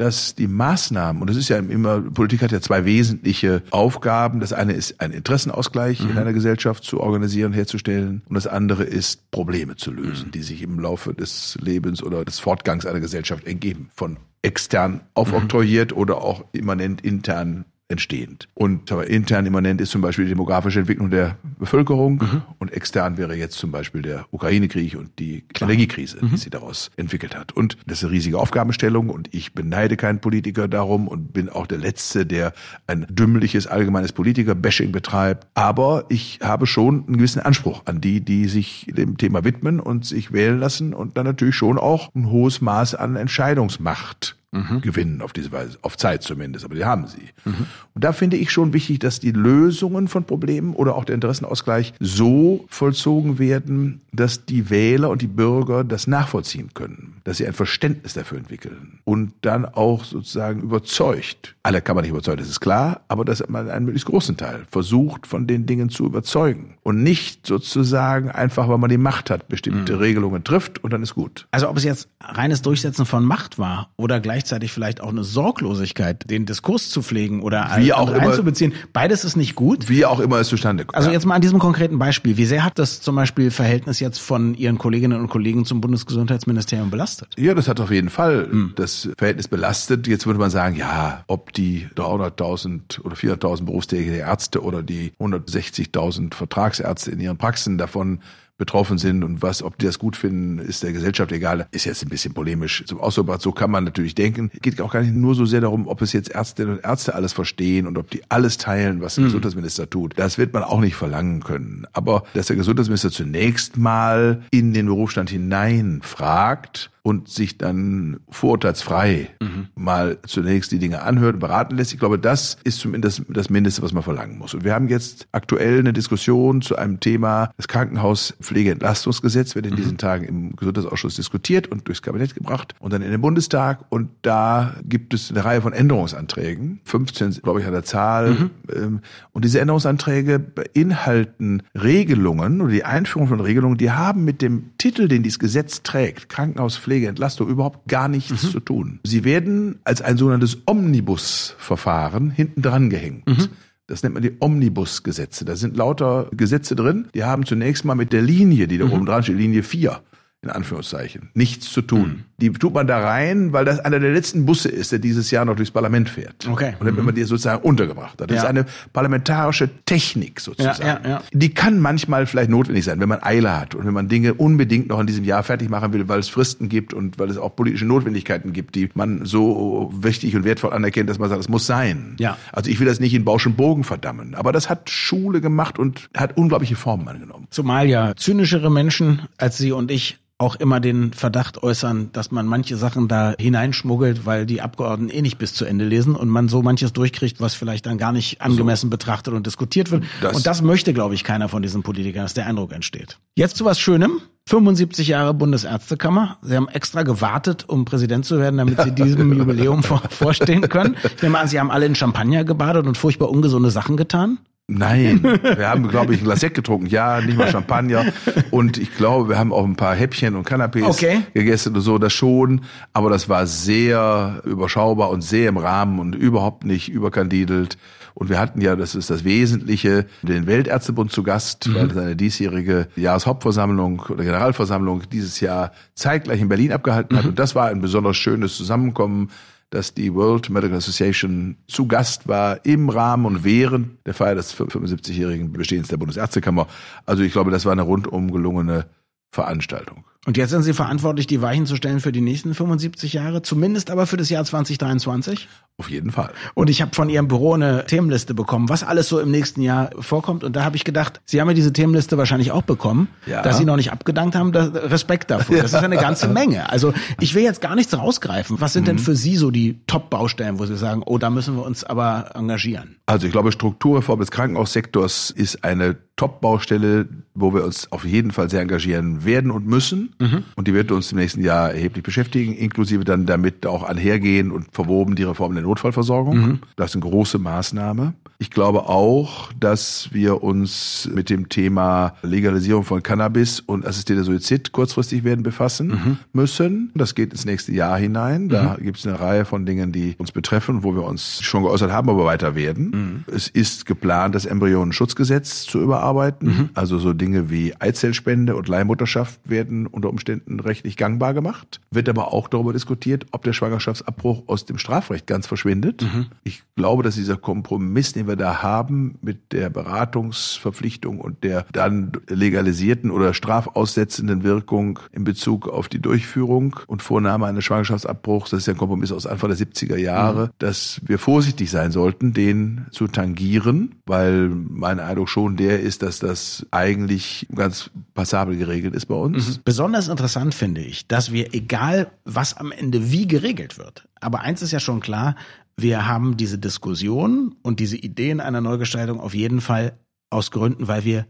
dass 0.00 0.34
die 0.34 0.46
Maßnahmen, 0.46 1.20
und 1.20 1.28
das 1.28 1.36
ist 1.36 1.50
ja 1.50 1.58
immer, 1.58 2.00
Politik 2.00 2.40
hat 2.40 2.52
ja 2.52 2.60
zwei 2.62 2.86
wesentliche 2.86 3.62
Aufgaben. 3.70 4.40
Das 4.40 4.54
eine 4.54 4.72
ist, 4.72 4.98
einen 4.98 5.12
Interessenausgleich 5.12 6.02
mhm. 6.02 6.12
in 6.12 6.18
einer 6.18 6.32
Gesellschaft 6.32 6.84
zu 6.84 7.00
organisieren, 7.00 7.52
herzustellen. 7.52 8.22
Und 8.26 8.34
das 8.34 8.46
andere 8.46 8.84
ist, 8.84 9.30
Probleme 9.30 9.76
zu 9.76 9.92
lösen, 9.92 10.28
mhm. 10.28 10.30
die 10.30 10.42
sich 10.42 10.62
im 10.62 10.80
Laufe 10.80 11.12
des 11.12 11.58
Lebens 11.60 12.02
oder 12.02 12.24
des 12.24 12.38
Fortgangs 12.38 12.86
einer 12.86 13.00
Gesellschaft 13.00 13.46
ergeben. 13.46 13.90
Von 13.94 14.16
extern 14.40 15.02
aufoktroyiert 15.12 15.92
mhm. 15.92 15.98
oder 15.98 16.22
auch 16.22 16.44
immanent 16.52 17.02
intern 17.02 17.66
entstehend. 17.90 18.48
Und 18.54 18.90
intern 18.90 19.46
immanent 19.46 19.80
ist 19.80 19.90
zum 19.90 20.00
Beispiel 20.00 20.24
die 20.24 20.30
demografische 20.30 20.80
Entwicklung 20.80 21.10
der 21.10 21.36
Bevölkerung 21.58 22.14
mhm. 22.14 22.42
und 22.58 22.72
extern 22.72 23.16
wäre 23.16 23.34
jetzt 23.34 23.58
zum 23.58 23.70
Beispiel 23.70 24.02
der 24.02 24.26
Ukraine-Krieg 24.30 24.96
und 24.96 25.18
die 25.18 25.42
Klar. 25.52 25.70
Energiekrise, 25.70 26.18
mhm. 26.20 26.30
die 26.30 26.36
sie 26.36 26.50
daraus 26.50 26.90
entwickelt 26.96 27.36
hat. 27.36 27.52
Und 27.52 27.76
das 27.86 27.98
ist 27.98 28.04
eine 28.04 28.12
riesige 28.12 28.38
Aufgabenstellung 28.38 29.10
und 29.10 29.28
ich 29.34 29.52
beneide 29.54 29.96
keinen 29.96 30.20
Politiker 30.20 30.68
darum 30.68 31.08
und 31.08 31.32
bin 31.32 31.48
auch 31.48 31.66
der 31.66 31.78
Letzte, 31.78 32.26
der 32.26 32.52
ein 32.86 33.06
dümmliches 33.10 33.66
allgemeines 33.66 34.12
Politiker-Bashing 34.12 34.92
betreibt. 34.92 35.46
Aber 35.54 36.04
ich 36.08 36.38
habe 36.42 36.66
schon 36.66 37.06
einen 37.06 37.16
gewissen 37.18 37.40
Anspruch 37.40 37.82
an 37.86 38.00
die, 38.00 38.20
die 38.20 38.46
sich 38.46 38.86
dem 38.96 39.18
Thema 39.18 39.44
widmen 39.44 39.80
und 39.80 40.06
sich 40.06 40.32
wählen 40.32 40.58
lassen 40.58 40.94
und 40.94 41.16
dann 41.16 41.26
natürlich 41.26 41.56
schon 41.56 41.78
auch 41.78 42.14
ein 42.14 42.30
hohes 42.30 42.60
Maß 42.60 42.94
an 42.94 43.16
Entscheidungsmacht 43.16 44.36
mhm. 44.52 44.80
gewinnen 44.80 45.22
auf 45.22 45.32
diese 45.32 45.52
Weise, 45.52 45.78
auf 45.82 45.96
Zeit 45.96 46.22
zumindest, 46.22 46.64
aber 46.64 46.74
die 46.74 46.84
haben 46.84 47.06
sie. 47.06 47.28
Mhm. 47.44 47.66
Und 47.94 48.04
da 48.04 48.12
finde 48.12 48.36
ich 48.36 48.50
schon 48.50 48.72
wichtig, 48.72 48.98
dass 48.98 49.20
die 49.20 49.32
Lösungen 49.32 50.08
von 50.08 50.24
Problemen 50.24 50.74
oder 50.74 50.96
auch 50.96 51.04
der 51.04 51.14
Interessenausgleich 51.14 51.94
so 52.00 52.64
vollzogen 52.68 53.38
werden, 53.38 54.00
dass 54.12 54.44
die 54.44 54.70
Wähler 54.70 55.10
und 55.10 55.22
die 55.22 55.26
Bürger 55.26 55.84
das 55.84 56.06
nachvollziehen 56.06 56.70
können, 56.74 57.09
dass 57.24 57.38
sie 57.38 57.46
ein 57.46 57.52
Verständnis 57.52 58.14
dafür 58.14 58.38
entwickeln 58.38 59.00
und 59.04 59.32
dann 59.42 59.64
auch 59.64 60.04
sozusagen 60.04 60.62
überzeugt. 60.62 61.54
Alle 61.62 61.82
kann 61.82 61.94
man 61.94 62.02
nicht 62.02 62.10
überzeugen, 62.10 62.38
das 62.38 62.48
ist 62.48 62.60
klar, 62.60 63.02
aber 63.08 63.24
dass 63.24 63.46
man 63.48 63.70
einen 63.70 63.84
möglichst 63.84 64.06
großen 64.06 64.36
Teil 64.36 64.64
versucht, 64.70 65.26
von 65.26 65.46
den 65.46 65.66
Dingen 65.66 65.90
zu 65.90 66.06
überzeugen 66.06 66.76
und 66.82 67.02
nicht 67.02 67.46
sozusagen 67.46 68.30
einfach, 68.30 68.68
weil 68.68 68.78
man 68.78 68.90
die 68.90 68.98
Macht 68.98 69.30
hat, 69.30 69.48
bestimmte 69.48 69.94
mhm. 69.94 69.98
Regelungen 69.98 70.44
trifft 70.44 70.82
und 70.82 70.92
dann 70.92 71.02
ist 71.02 71.14
gut. 71.14 71.46
Also 71.50 71.68
ob 71.68 71.76
es 71.76 71.84
jetzt 71.84 72.08
reines 72.20 72.62
Durchsetzen 72.62 73.06
von 73.06 73.24
Macht 73.24 73.58
war 73.58 73.90
oder 73.96 74.20
gleichzeitig 74.20 74.72
vielleicht 74.72 75.00
auch 75.00 75.10
eine 75.10 75.24
Sorglosigkeit, 75.24 76.28
den 76.30 76.46
Diskurs 76.46 76.90
zu 76.90 77.02
pflegen 77.02 77.42
oder 77.42 77.68
wie 77.76 77.92
auch 77.92 78.10
einzubeziehen, 78.10 78.72
beides 78.92 79.24
ist 79.24 79.36
nicht 79.36 79.54
gut. 79.54 79.88
Wie 79.88 80.04
auch 80.04 80.20
immer 80.20 80.38
es 80.38 80.48
zustande 80.48 80.84
kommt. 80.84 80.96
Also 80.96 81.10
jetzt 81.10 81.26
mal 81.26 81.34
an 81.34 81.42
diesem 81.42 81.58
konkreten 81.58 81.98
Beispiel, 81.98 82.36
wie 82.36 82.46
sehr 82.46 82.64
hat 82.64 82.78
das 82.78 83.00
zum 83.00 83.16
Beispiel 83.16 83.50
Verhältnis 83.50 84.00
jetzt 84.00 84.18
von 84.18 84.54
Ihren 84.54 84.78
Kolleginnen 84.78 85.20
und 85.20 85.28
Kollegen 85.28 85.64
zum 85.64 85.80
Bundesgesundheitsministerium 85.80 86.90
belastet? 86.90 87.09
Ja, 87.36 87.54
das 87.54 87.68
hat 87.68 87.80
auf 87.80 87.90
jeden 87.90 88.10
Fall 88.10 88.48
hm. 88.50 88.72
das 88.76 89.08
Verhältnis 89.16 89.48
belastet. 89.48 90.06
Jetzt 90.06 90.26
würde 90.26 90.38
man 90.38 90.50
sagen, 90.50 90.76
ja, 90.76 91.24
ob 91.26 91.52
die 91.52 91.88
300.000 91.96 93.00
oder 93.02 93.16
400.000 93.16 93.64
berufstätige 93.64 94.16
Ärzte 94.16 94.62
oder 94.62 94.82
die 94.82 95.12
160.000 95.20 96.34
Vertragsärzte 96.34 97.10
in 97.10 97.20
ihren 97.20 97.38
Praxen 97.38 97.78
davon 97.78 98.20
betroffen 98.60 98.98
sind 98.98 99.24
und 99.24 99.42
was, 99.42 99.62
ob 99.62 99.78
die 99.78 99.86
das 99.86 99.98
gut 99.98 100.16
finden, 100.16 100.58
ist 100.58 100.84
der 100.84 100.92
Gesellschaft 100.92 101.32
egal. 101.32 101.66
Ist 101.72 101.86
jetzt 101.86 102.04
ein 102.04 102.10
bisschen 102.10 102.34
polemisch 102.34 102.84
zum 102.86 103.00
Ausdruck, 103.00 103.40
so 103.40 103.52
kann 103.52 103.70
man 103.70 103.84
natürlich 103.84 104.14
denken. 104.14 104.50
Geht 104.60 104.80
auch 104.82 104.92
gar 104.92 105.00
nicht 105.00 105.14
nur 105.14 105.34
so 105.34 105.46
sehr 105.46 105.62
darum, 105.62 105.88
ob 105.88 106.02
es 106.02 106.12
jetzt 106.12 106.30
Ärztinnen 106.30 106.74
und 106.74 106.84
Ärzte 106.84 107.14
alles 107.14 107.32
verstehen 107.32 107.86
und 107.86 107.96
ob 107.96 108.10
die 108.10 108.22
alles 108.28 108.58
teilen, 108.58 109.00
was 109.00 109.14
der 109.14 109.22
mhm. 109.22 109.28
Gesundheitsminister 109.28 109.88
tut. 109.88 110.12
Das 110.18 110.36
wird 110.36 110.52
man 110.52 110.62
auch 110.62 110.80
nicht 110.80 110.94
verlangen 110.94 111.42
können. 111.42 111.86
Aber 111.94 112.22
dass 112.34 112.48
der 112.48 112.56
Gesundheitsminister 112.56 113.10
zunächst 113.10 113.78
mal 113.78 114.42
in 114.50 114.74
den 114.74 114.86
Berufsstand 114.86 115.30
hinein 115.30 116.00
fragt, 116.02 116.90
und 117.02 117.28
sich 117.28 117.56
dann 117.58 118.20
vorurteilsfrei 118.28 119.30
mhm. 119.40 119.68
mal 119.74 120.18
zunächst 120.26 120.70
die 120.72 120.78
Dinge 120.78 121.02
anhört 121.02 121.34
und 121.34 121.40
beraten 121.40 121.76
lässt. 121.76 121.92
Ich 121.92 121.98
glaube, 121.98 122.18
das 122.18 122.58
ist 122.64 122.78
zumindest 122.78 123.22
das 123.28 123.48
Mindeste, 123.48 123.82
was 123.82 123.92
man 123.92 124.02
verlangen 124.02 124.38
muss. 124.38 124.54
Und 124.54 124.64
wir 124.64 124.74
haben 124.74 124.88
jetzt 124.88 125.26
aktuell 125.32 125.78
eine 125.78 125.92
Diskussion 125.92 126.60
zu 126.60 126.76
einem 126.76 127.00
Thema, 127.00 127.52
das 127.56 127.68
Krankenhauspflegeentlastungsgesetz 127.68 129.54
wird 129.54 129.66
in 129.66 129.72
mhm. 129.72 129.76
diesen 129.76 129.98
Tagen 129.98 130.24
im 130.24 130.56
Gesundheitsausschuss 130.56 131.16
diskutiert 131.16 131.68
und 131.68 131.88
durchs 131.88 132.02
Kabinett 132.02 132.34
gebracht 132.34 132.74
und 132.78 132.92
dann 132.92 133.02
in 133.02 133.10
den 133.10 133.20
Bundestag. 133.20 133.86
Und 133.88 134.10
da 134.22 134.74
gibt 134.84 135.14
es 135.14 135.30
eine 135.30 135.44
Reihe 135.44 135.62
von 135.62 135.72
Änderungsanträgen, 135.72 136.80
15, 136.84 137.40
glaube 137.42 137.60
ich, 137.60 137.66
an 137.66 137.72
der 137.72 137.84
Zahl. 137.84 138.30
Mhm. 138.30 138.50
Ähm, 138.74 139.00
und 139.32 139.44
diese 139.44 139.60
Änderungsanträge 139.60 140.38
beinhalten 140.38 141.62
Regelungen 141.74 142.60
oder 142.60 142.72
die 142.72 142.84
Einführung 142.84 143.28
von 143.28 143.40
Regelungen, 143.40 143.78
die 143.78 143.90
haben 143.90 144.24
mit 144.24 144.42
dem 144.42 144.76
Titel, 144.76 145.08
den 145.08 145.22
dieses 145.22 145.38
Gesetz 145.38 145.82
trägt, 145.82 146.28
Krankenhauspflege 146.28 146.89
Pflegeentlastung 146.90 147.48
überhaupt 147.48 147.86
gar 147.86 148.08
nichts 148.08 148.42
mhm. 148.42 148.50
zu 148.50 148.58
tun. 148.60 149.00
Sie 149.04 149.22
werden 149.22 149.78
als 149.84 150.02
ein 150.02 150.16
sogenanntes 150.16 150.58
Omnibus-Verfahren 150.66 152.30
hinten 152.30 152.62
dran 152.62 152.90
gehängt. 152.90 153.28
Mhm. 153.28 153.48
Das 153.86 154.02
nennt 154.02 154.14
man 154.14 154.22
die 154.24 154.32
Omnibus-Gesetze. 154.40 155.44
Da 155.44 155.54
sind 155.54 155.76
lauter 155.76 156.28
Gesetze 156.32 156.74
drin, 156.74 157.06
die 157.14 157.22
haben 157.22 157.46
zunächst 157.46 157.84
mal 157.84 157.94
mit 157.94 158.12
der 158.12 158.22
Linie, 158.22 158.66
die 158.66 158.78
da 158.78 158.86
mhm. 158.86 158.92
oben 158.92 159.06
dran 159.06 159.22
steht, 159.22 159.36
Linie 159.36 159.62
4, 159.62 160.00
in 160.42 160.48
Anführungszeichen, 160.48 161.28
nichts 161.34 161.70
zu 161.70 161.82
tun. 161.82 162.00
Mhm. 162.00 162.24
Die 162.40 162.50
tut 162.50 162.72
man 162.72 162.86
da 162.86 163.00
rein, 163.00 163.52
weil 163.52 163.66
das 163.66 163.78
einer 163.78 164.00
der 164.00 164.12
letzten 164.12 164.46
Busse 164.46 164.70
ist, 164.70 164.90
der 164.90 164.98
dieses 164.98 165.30
Jahr 165.30 165.44
noch 165.44 165.54
durchs 165.54 165.70
Parlament 165.70 166.08
fährt. 166.08 166.48
Okay. 166.48 166.72
Und 166.78 166.86
dann 166.86 166.96
wird 166.96 167.04
man 167.04 167.14
die 167.14 167.24
sozusagen 167.24 167.62
untergebracht. 167.62 168.18
Das 168.18 168.30
ja. 168.30 168.36
ist 168.36 168.44
eine 168.44 168.64
parlamentarische 168.94 169.68
Technik 169.84 170.40
sozusagen. 170.40 170.82
Ja, 170.82 171.00
ja. 171.06 171.22
Die 171.34 171.52
kann 171.52 171.78
manchmal 171.78 172.24
vielleicht 172.24 172.48
notwendig 172.48 172.86
sein, 172.86 173.00
wenn 173.00 173.08
man 173.10 173.22
Eile 173.22 173.60
hat 173.60 173.74
und 173.74 173.84
wenn 173.84 173.92
man 173.92 174.08
Dinge 174.08 174.32
unbedingt 174.32 174.88
noch 174.88 174.98
in 174.98 175.06
diesem 175.06 175.24
Jahr 175.24 175.42
fertig 175.42 175.68
machen 175.68 175.92
will, 175.92 176.08
weil 176.08 176.20
es 176.20 176.30
Fristen 176.30 176.70
gibt 176.70 176.94
und 176.94 177.18
weil 177.18 177.28
es 177.28 177.36
auch 177.36 177.54
politische 177.54 177.84
Notwendigkeiten 177.84 178.54
gibt, 178.54 178.76
die 178.76 178.88
man 178.94 179.26
so 179.26 179.92
wichtig 179.94 180.34
und 180.36 180.44
wertvoll 180.44 180.72
anerkennt, 180.72 181.10
dass 181.10 181.18
man 181.18 181.28
sagt, 181.28 181.42
es 181.42 181.50
muss 181.50 181.66
sein. 181.66 182.16
Ja. 182.18 182.38
Also 182.50 182.70
ich 182.70 182.80
will 182.80 182.86
das 182.86 182.98
nicht 182.98 183.12
in 183.12 183.26
Bausch 183.26 183.46
und 183.46 183.58
Bogen 183.58 183.84
verdammen, 183.84 184.34
aber 184.34 184.52
das 184.52 184.70
hat 184.70 184.88
Schule 184.88 185.42
gemacht 185.42 185.78
und 185.78 186.08
hat 186.16 186.38
unglaubliche 186.38 186.76
Formen 186.76 187.06
angenommen. 187.08 187.46
Zumal 187.50 187.86
ja 187.88 188.16
zynischere 188.16 188.70
Menschen 188.70 189.28
als 189.36 189.58
Sie 189.58 189.72
und 189.72 189.90
ich 189.90 190.16
auch 190.40 190.56
immer 190.56 190.80
den 190.80 191.12
Verdacht 191.12 191.62
äußern, 191.62 192.10
dass 192.12 192.30
man 192.30 192.46
manche 192.46 192.76
Sachen 192.76 193.08
da 193.08 193.34
hineinschmuggelt, 193.38 194.24
weil 194.24 194.46
die 194.46 194.62
Abgeordneten 194.62 195.14
eh 195.14 195.20
nicht 195.20 195.38
bis 195.38 195.52
zu 195.52 195.66
Ende 195.66 195.84
lesen 195.84 196.16
und 196.16 196.30
man 196.30 196.48
so 196.48 196.62
manches 196.62 196.94
durchkriegt, 196.94 197.40
was 197.40 197.54
vielleicht 197.54 197.84
dann 197.84 197.98
gar 197.98 198.12
nicht 198.12 198.40
angemessen 198.40 198.86
so. 198.86 198.90
betrachtet 198.90 199.34
und 199.34 199.46
diskutiert 199.46 199.90
wird. 199.90 200.04
Das 200.22 200.34
und 200.34 200.46
das 200.46 200.62
möchte, 200.62 200.94
glaube 200.94 201.14
ich, 201.14 201.24
keiner 201.24 201.50
von 201.50 201.62
diesen 201.62 201.82
Politikern, 201.82 202.22
dass 202.22 202.32
der 202.34 202.46
Eindruck 202.46 202.72
entsteht. 202.72 203.18
Jetzt 203.36 203.56
zu 203.56 203.64
was 203.66 203.78
Schönem. 203.78 204.22
75 204.48 205.06
Jahre 205.08 205.34
Bundesärztekammer. 205.34 206.38
Sie 206.42 206.56
haben 206.56 206.68
extra 206.68 207.02
gewartet, 207.02 207.66
um 207.68 207.84
Präsident 207.84 208.24
zu 208.24 208.38
werden, 208.38 208.56
damit 208.56 208.80
Sie 208.80 208.90
diesem 208.90 209.32
Jubiläum 209.38 209.82
vor, 209.82 210.02
vorstehen 210.08 210.62
können. 210.68 210.96
Ich 211.16 211.22
nehme 211.22 211.38
an, 211.38 211.46
Sie 211.46 211.60
haben 211.60 211.70
alle 211.70 211.86
in 211.86 211.94
Champagner 211.94 212.44
gebadet 212.44 212.86
und 212.86 212.96
furchtbar 212.96 213.28
ungesunde 213.28 213.70
Sachen 213.70 213.96
getan. 213.96 214.38
Nein, 214.72 215.20
wir 215.22 215.68
haben, 215.68 215.88
glaube 215.88 216.14
ich, 216.14 216.20
ein 216.20 216.24
Glas 216.24 216.40
Sekt 216.40 216.54
getrunken. 216.54 216.86
Ja, 216.86 217.20
nicht 217.20 217.36
mal 217.36 217.50
Champagner. 217.50 218.04
Und 218.50 218.78
ich 218.78 218.96
glaube, 218.96 219.28
wir 219.28 219.38
haben 219.38 219.52
auch 219.52 219.64
ein 219.64 219.74
paar 219.74 219.96
Häppchen 219.96 220.36
und 220.36 220.48
Canapés 220.48 220.84
okay. 220.84 221.22
gegessen 221.34 221.74
und 221.74 221.80
so, 221.80 221.98
das 221.98 222.12
schon. 222.12 222.62
Aber 222.92 223.10
das 223.10 223.28
war 223.28 223.46
sehr 223.46 224.42
überschaubar 224.44 225.10
und 225.10 225.22
sehr 225.22 225.48
im 225.48 225.56
Rahmen 225.56 225.98
und 225.98 226.14
überhaupt 226.14 226.64
nicht 226.64 226.88
überkandidelt. 226.88 227.78
Und 228.14 228.28
wir 228.28 228.38
hatten 228.38 228.60
ja, 228.60 228.76
das 228.76 228.94
ist 228.94 229.10
das 229.10 229.24
Wesentliche, 229.24 230.06
den 230.22 230.46
Weltärztebund 230.46 231.10
zu 231.10 231.22
Gast, 231.22 231.66
mhm. 231.66 231.74
weil 231.74 231.92
seine 231.92 232.16
diesjährige 232.16 232.88
Jahreshauptversammlung 232.94 234.02
oder 234.08 234.24
Generalversammlung 234.24 235.02
dieses 235.10 235.40
Jahr 235.40 235.72
zeitgleich 235.94 236.40
in 236.40 236.48
Berlin 236.48 236.72
abgehalten 236.72 237.16
hat. 237.16 237.24
Mhm. 237.24 237.30
Und 237.30 237.38
das 237.38 237.54
war 237.54 237.68
ein 237.68 237.80
besonders 237.80 238.16
schönes 238.16 238.56
Zusammenkommen 238.56 239.30
dass 239.70 239.94
die 239.94 240.12
World 240.14 240.50
Medical 240.50 240.76
Association 240.76 241.56
zu 241.68 241.86
Gast 241.86 242.26
war 242.26 242.64
im 242.64 242.88
Rahmen 242.88 243.24
und 243.24 243.44
während 243.44 244.04
der 244.06 244.14
Feier 244.14 244.34
des 244.34 244.54
75-jährigen 244.54 245.52
Bestehens 245.52 245.88
der 245.88 245.96
Bundesärztekammer. 245.96 246.66
Also 247.06 247.22
ich 247.22 247.32
glaube, 247.32 247.50
das 247.52 247.64
war 247.64 247.72
eine 247.72 247.82
rundum 247.82 248.32
gelungene 248.32 248.86
Veranstaltung. 249.32 250.04
Und 250.26 250.36
jetzt 250.36 250.50
sind 250.50 250.62
Sie 250.62 250.74
verantwortlich, 250.74 251.26
die 251.26 251.40
Weichen 251.40 251.64
zu 251.64 251.76
stellen 251.76 251.98
für 251.98 252.12
die 252.12 252.20
nächsten 252.20 252.52
75 252.52 253.14
Jahre, 253.14 253.40
zumindest 253.40 253.90
aber 253.90 254.06
für 254.06 254.18
das 254.18 254.28
Jahr 254.28 254.44
2023? 254.44 255.48
Auf 255.78 255.88
jeden 255.88 256.10
Fall. 256.10 256.30
Und 256.52 256.68
ich 256.68 256.82
habe 256.82 256.94
von 256.94 257.08
Ihrem 257.08 257.26
Büro 257.26 257.54
eine 257.54 257.86
Themenliste 257.86 258.34
bekommen, 258.34 258.68
was 258.68 258.82
alles 258.82 259.08
so 259.08 259.18
im 259.18 259.30
nächsten 259.30 259.62
Jahr 259.62 259.88
vorkommt. 259.98 260.44
Und 260.44 260.54
da 260.54 260.62
habe 260.62 260.76
ich 260.76 260.84
gedacht, 260.84 261.22
Sie 261.24 261.40
haben 261.40 261.48
ja 261.48 261.54
diese 261.54 261.72
Themenliste 261.72 262.18
wahrscheinlich 262.18 262.52
auch 262.52 262.60
bekommen, 262.60 263.08
ja. 263.24 263.40
dass 263.40 263.56
Sie 263.56 263.64
noch 263.64 263.76
nicht 263.76 263.92
abgedankt 263.92 264.34
haben. 264.36 264.52
Das, 264.52 264.74
Respekt 264.74 265.30
dafür. 265.30 265.62
Das 265.62 265.72
ist 265.72 265.82
eine 265.82 265.96
ganze 265.96 266.28
Menge. 266.32 266.68
Also 266.68 266.92
ich 267.18 267.34
will 267.34 267.42
jetzt 267.42 267.62
gar 267.62 267.74
nichts 267.74 267.96
rausgreifen. 267.96 268.60
Was 268.60 268.74
sind 268.74 268.82
mhm. 268.82 268.86
denn 268.86 268.98
für 268.98 269.16
Sie 269.16 269.36
so 269.36 269.50
die 269.50 269.80
Top-Baustellen, 269.86 270.58
wo 270.58 270.66
Sie 270.66 270.76
sagen, 270.76 271.02
oh, 271.06 271.16
da 271.16 271.30
müssen 271.30 271.56
wir 271.56 271.64
uns 271.64 271.82
aber 271.82 272.32
engagieren? 272.34 272.96
Also 273.06 273.26
ich 273.26 273.32
glaube, 273.32 273.50
Strukturreform 273.50 274.20
des 274.20 274.30
Krankenhaussektors 274.30 275.30
ist 275.30 275.64
eine 275.64 275.96
Top-Baustelle, 276.16 277.08
wo 277.32 277.54
wir 277.54 277.64
uns 277.64 277.90
auf 277.90 278.04
jeden 278.04 278.32
Fall 278.32 278.50
sehr 278.50 278.60
engagieren 278.60 279.24
werden 279.24 279.50
und 279.50 279.66
müssen. 279.66 280.09
Mhm. 280.18 280.44
Und 280.56 280.68
die 280.68 280.74
wird 280.74 280.92
uns 280.92 281.12
im 281.12 281.18
nächsten 281.18 281.42
Jahr 281.42 281.70
erheblich 281.72 282.02
beschäftigen, 282.02 282.54
inklusive 282.54 283.04
dann 283.04 283.26
damit 283.26 283.66
auch 283.66 283.82
einhergehen 283.82 284.50
und 284.50 284.66
verwoben 284.72 285.14
die 285.16 285.24
Reform 285.24 285.54
der 285.54 285.62
Notfallversorgung. 285.62 286.36
Mhm. 286.36 286.58
Das 286.76 286.90
ist 286.90 286.96
eine 286.96 287.10
große 287.10 287.38
Maßnahme. 287.38 288.14
Ich 288.42 288.50
glaube 288.50 288.88
auch, 288.88 289.52
dass 289.60 290.08
wir 290.12 290.42
uns 290.42 291.10
mit 291.14 291.28
dem 291.28 291.50
Thema 291.50 292.14
Legalisierung 292.22 292.84
von 292.84 293.02
Cannabis 293.02 293.60
und 293.60 293.86
assistierter 293.86 294.24
Suizid 294.24 294.72
kurzfristig 294.72 295.24
werden 295.24 295.42
befassen 295.42 295.88
mhm. 295.88 296.16
müssen. 296.32 296.90
Das 296.94 297.14
geht 297.14 297.32
ins 297.32 297.44
nächste 297.44 297.72
Jahr 297.72 297.98
hinein. 297.98 298.48
Da 298.48 298.78
mhm. 298.78 298.82
gibt 298.82 298.98
es 298.98 299.06
eine 299.06 299.20
Reihe 299.20 299.44
von 299.44 299.66
Dingen, 299.66 299.92
die 299.92 300.14
uns 300.16 300.32
betreffen, 300.32 300.82
wo 300.82 300.94
wir 300.94 301.02
uns 301.02 301.42
schon 301.42 301.64
geäußert 301.64 301.92
haben, 301.92 302.08
aber 302.08 302.24
weiter 302.24 302.54
werden. 302.54 303.24
Mhm. 303.26 303.34
Es 303.34 303.46
ist 303.46 303.84
geplant, 303.84 304.34
das 304.34 304.46
Embryonenschutzgesetz 304.46 305.66
zu 305.66 305.78
überarbeiten. 305.78 306.48
Mhm. 306.48 306.68
Also 306.72 306.98
so 306.98 307.12
Dinge 307.12 307.50
wie 307.50 307.74
Eizellspende 307.78 308.56
und 308.56 308.68
Leihmutterschaft 308.68 309.38
werden 309.44 309.86
unter 310.00 310.10
Umständen 310.10 310.60
rechtlich 310.60 310.96
gangbar 310.96 311.34
gemacht. 311.34 311.80
Wird 311.90 312.08
aber 312.08 312.32
auch 312.32 312.48
darüber 312.48 312.72
diskutiert, 312.72 313.26
ob 313.32 313.44
der 313.44 313.52
Schwangerschaftsabbruch 313.52 314.44
aus 314.46 314.64
dem 314.64 314.78
Strafrecht 314.78 315.26
ganz 315.26 315.46
verschwindet. 315.46 316.02
Mhm. 316.02 316.26
Ich 316.42 316.62
glaube, 316.76 317.02
dass 317.02 317.14
dieser 317.14 317.36
Kompromiss, 317.36 318.12
den 318.12 318.26
wir 318.26 318.36
da 318.36 318.62
haben 318.62 319.18
mit 319.20 319.52
der 319.52 319.70
Beratungsverpflichtung 319.70 321.20
und 321.20 321.44
der 321.44 321.66
dann 321.72 322.12
legalisierten 322.28 323.10
oder 323.10 323.34
strafaussetzenden 323.34 324.42
Wirkung 324.42 324.98
in 325.12 325.24
Bezug 325.24 325.68
auf 325.68 325.88
die 325.88 326.00
Durchführung 326.00 326.76
und 326.86 327.02
Vornahme 327.02 327.46
eines 327.46 327.64
Schwangerschaftsabbruchs, 327.64 328.50
das 328.50 328.60
ist 328.60 328.66
ja 328.66 328.72
ein 328.72 328.78
Kompromiss 328.78 329.12
aus 329.12 329.26
Anfang 329.26 329.50
der 329.50 329.58
70er 329.58 329.96
Jahre, 329.96 330.46
mhm. 330.46 330.50
dass 330.58 331.00
wir 331.04 331.18
vorsichtig 331.18 331.70
sein 331.70 331.90
sollten, 331.90 332.32
den 332.32 332.86
zu 332.90 333.06
tangieren, 333.06 333.96
weil 334.06 334.48
mein 334.48 335.00
Eindruck 335.00 335.28
schon 335.28 335.56
der 335.56 335.80
ist, 335.80 336.02
dass 336.02 336.18
das 336.18 336.66
eigentlich 336.70 337.46
ganz 337.54 337.90
passabel 338.14 338.56
geregelt 338.56 338.94
ist 338.94 339.06
bei 339.06 339.14
uns. 339.14 339.58
Mhm. 339.58 339.60
Besonders 339.90 340.08
interessant 340.08 340.54
finde 340.54 340.82
ich, 340.82 341.08
dass 341.08 341.32
wir, 341.32 341.52
egal 341.52 342.12
was 342.24 342.56
am 342.56 342.70
Ende 342.70 343.10
wie 343.10 343.26
geregelt 343.26 343.76
wird, 343.76 344.08
aber 344.20 344.38
eins 344.38 344.62
ist 344.62 344.70
ja 344.70 344.78
schon 344.78 345.00
klar, 345.00 345.34
wir 345.76 346.06
haben 346.06 346.36
diese 346.36 346.58
Diskussion 346.58 347.56
und 347.62 347.80
diese 347.80 347.96
Ideen 347.96 348.38
einer 348.38 348.60
Neugestaltung 348.60 349.18
auf 349.18 349.34
jeden 349.34 349.60
Fall 349.60 349.98
aus 350.30 350.52
Gründen, 350.52 350.86
weil 350.86 351.04
wir 351.04 351.26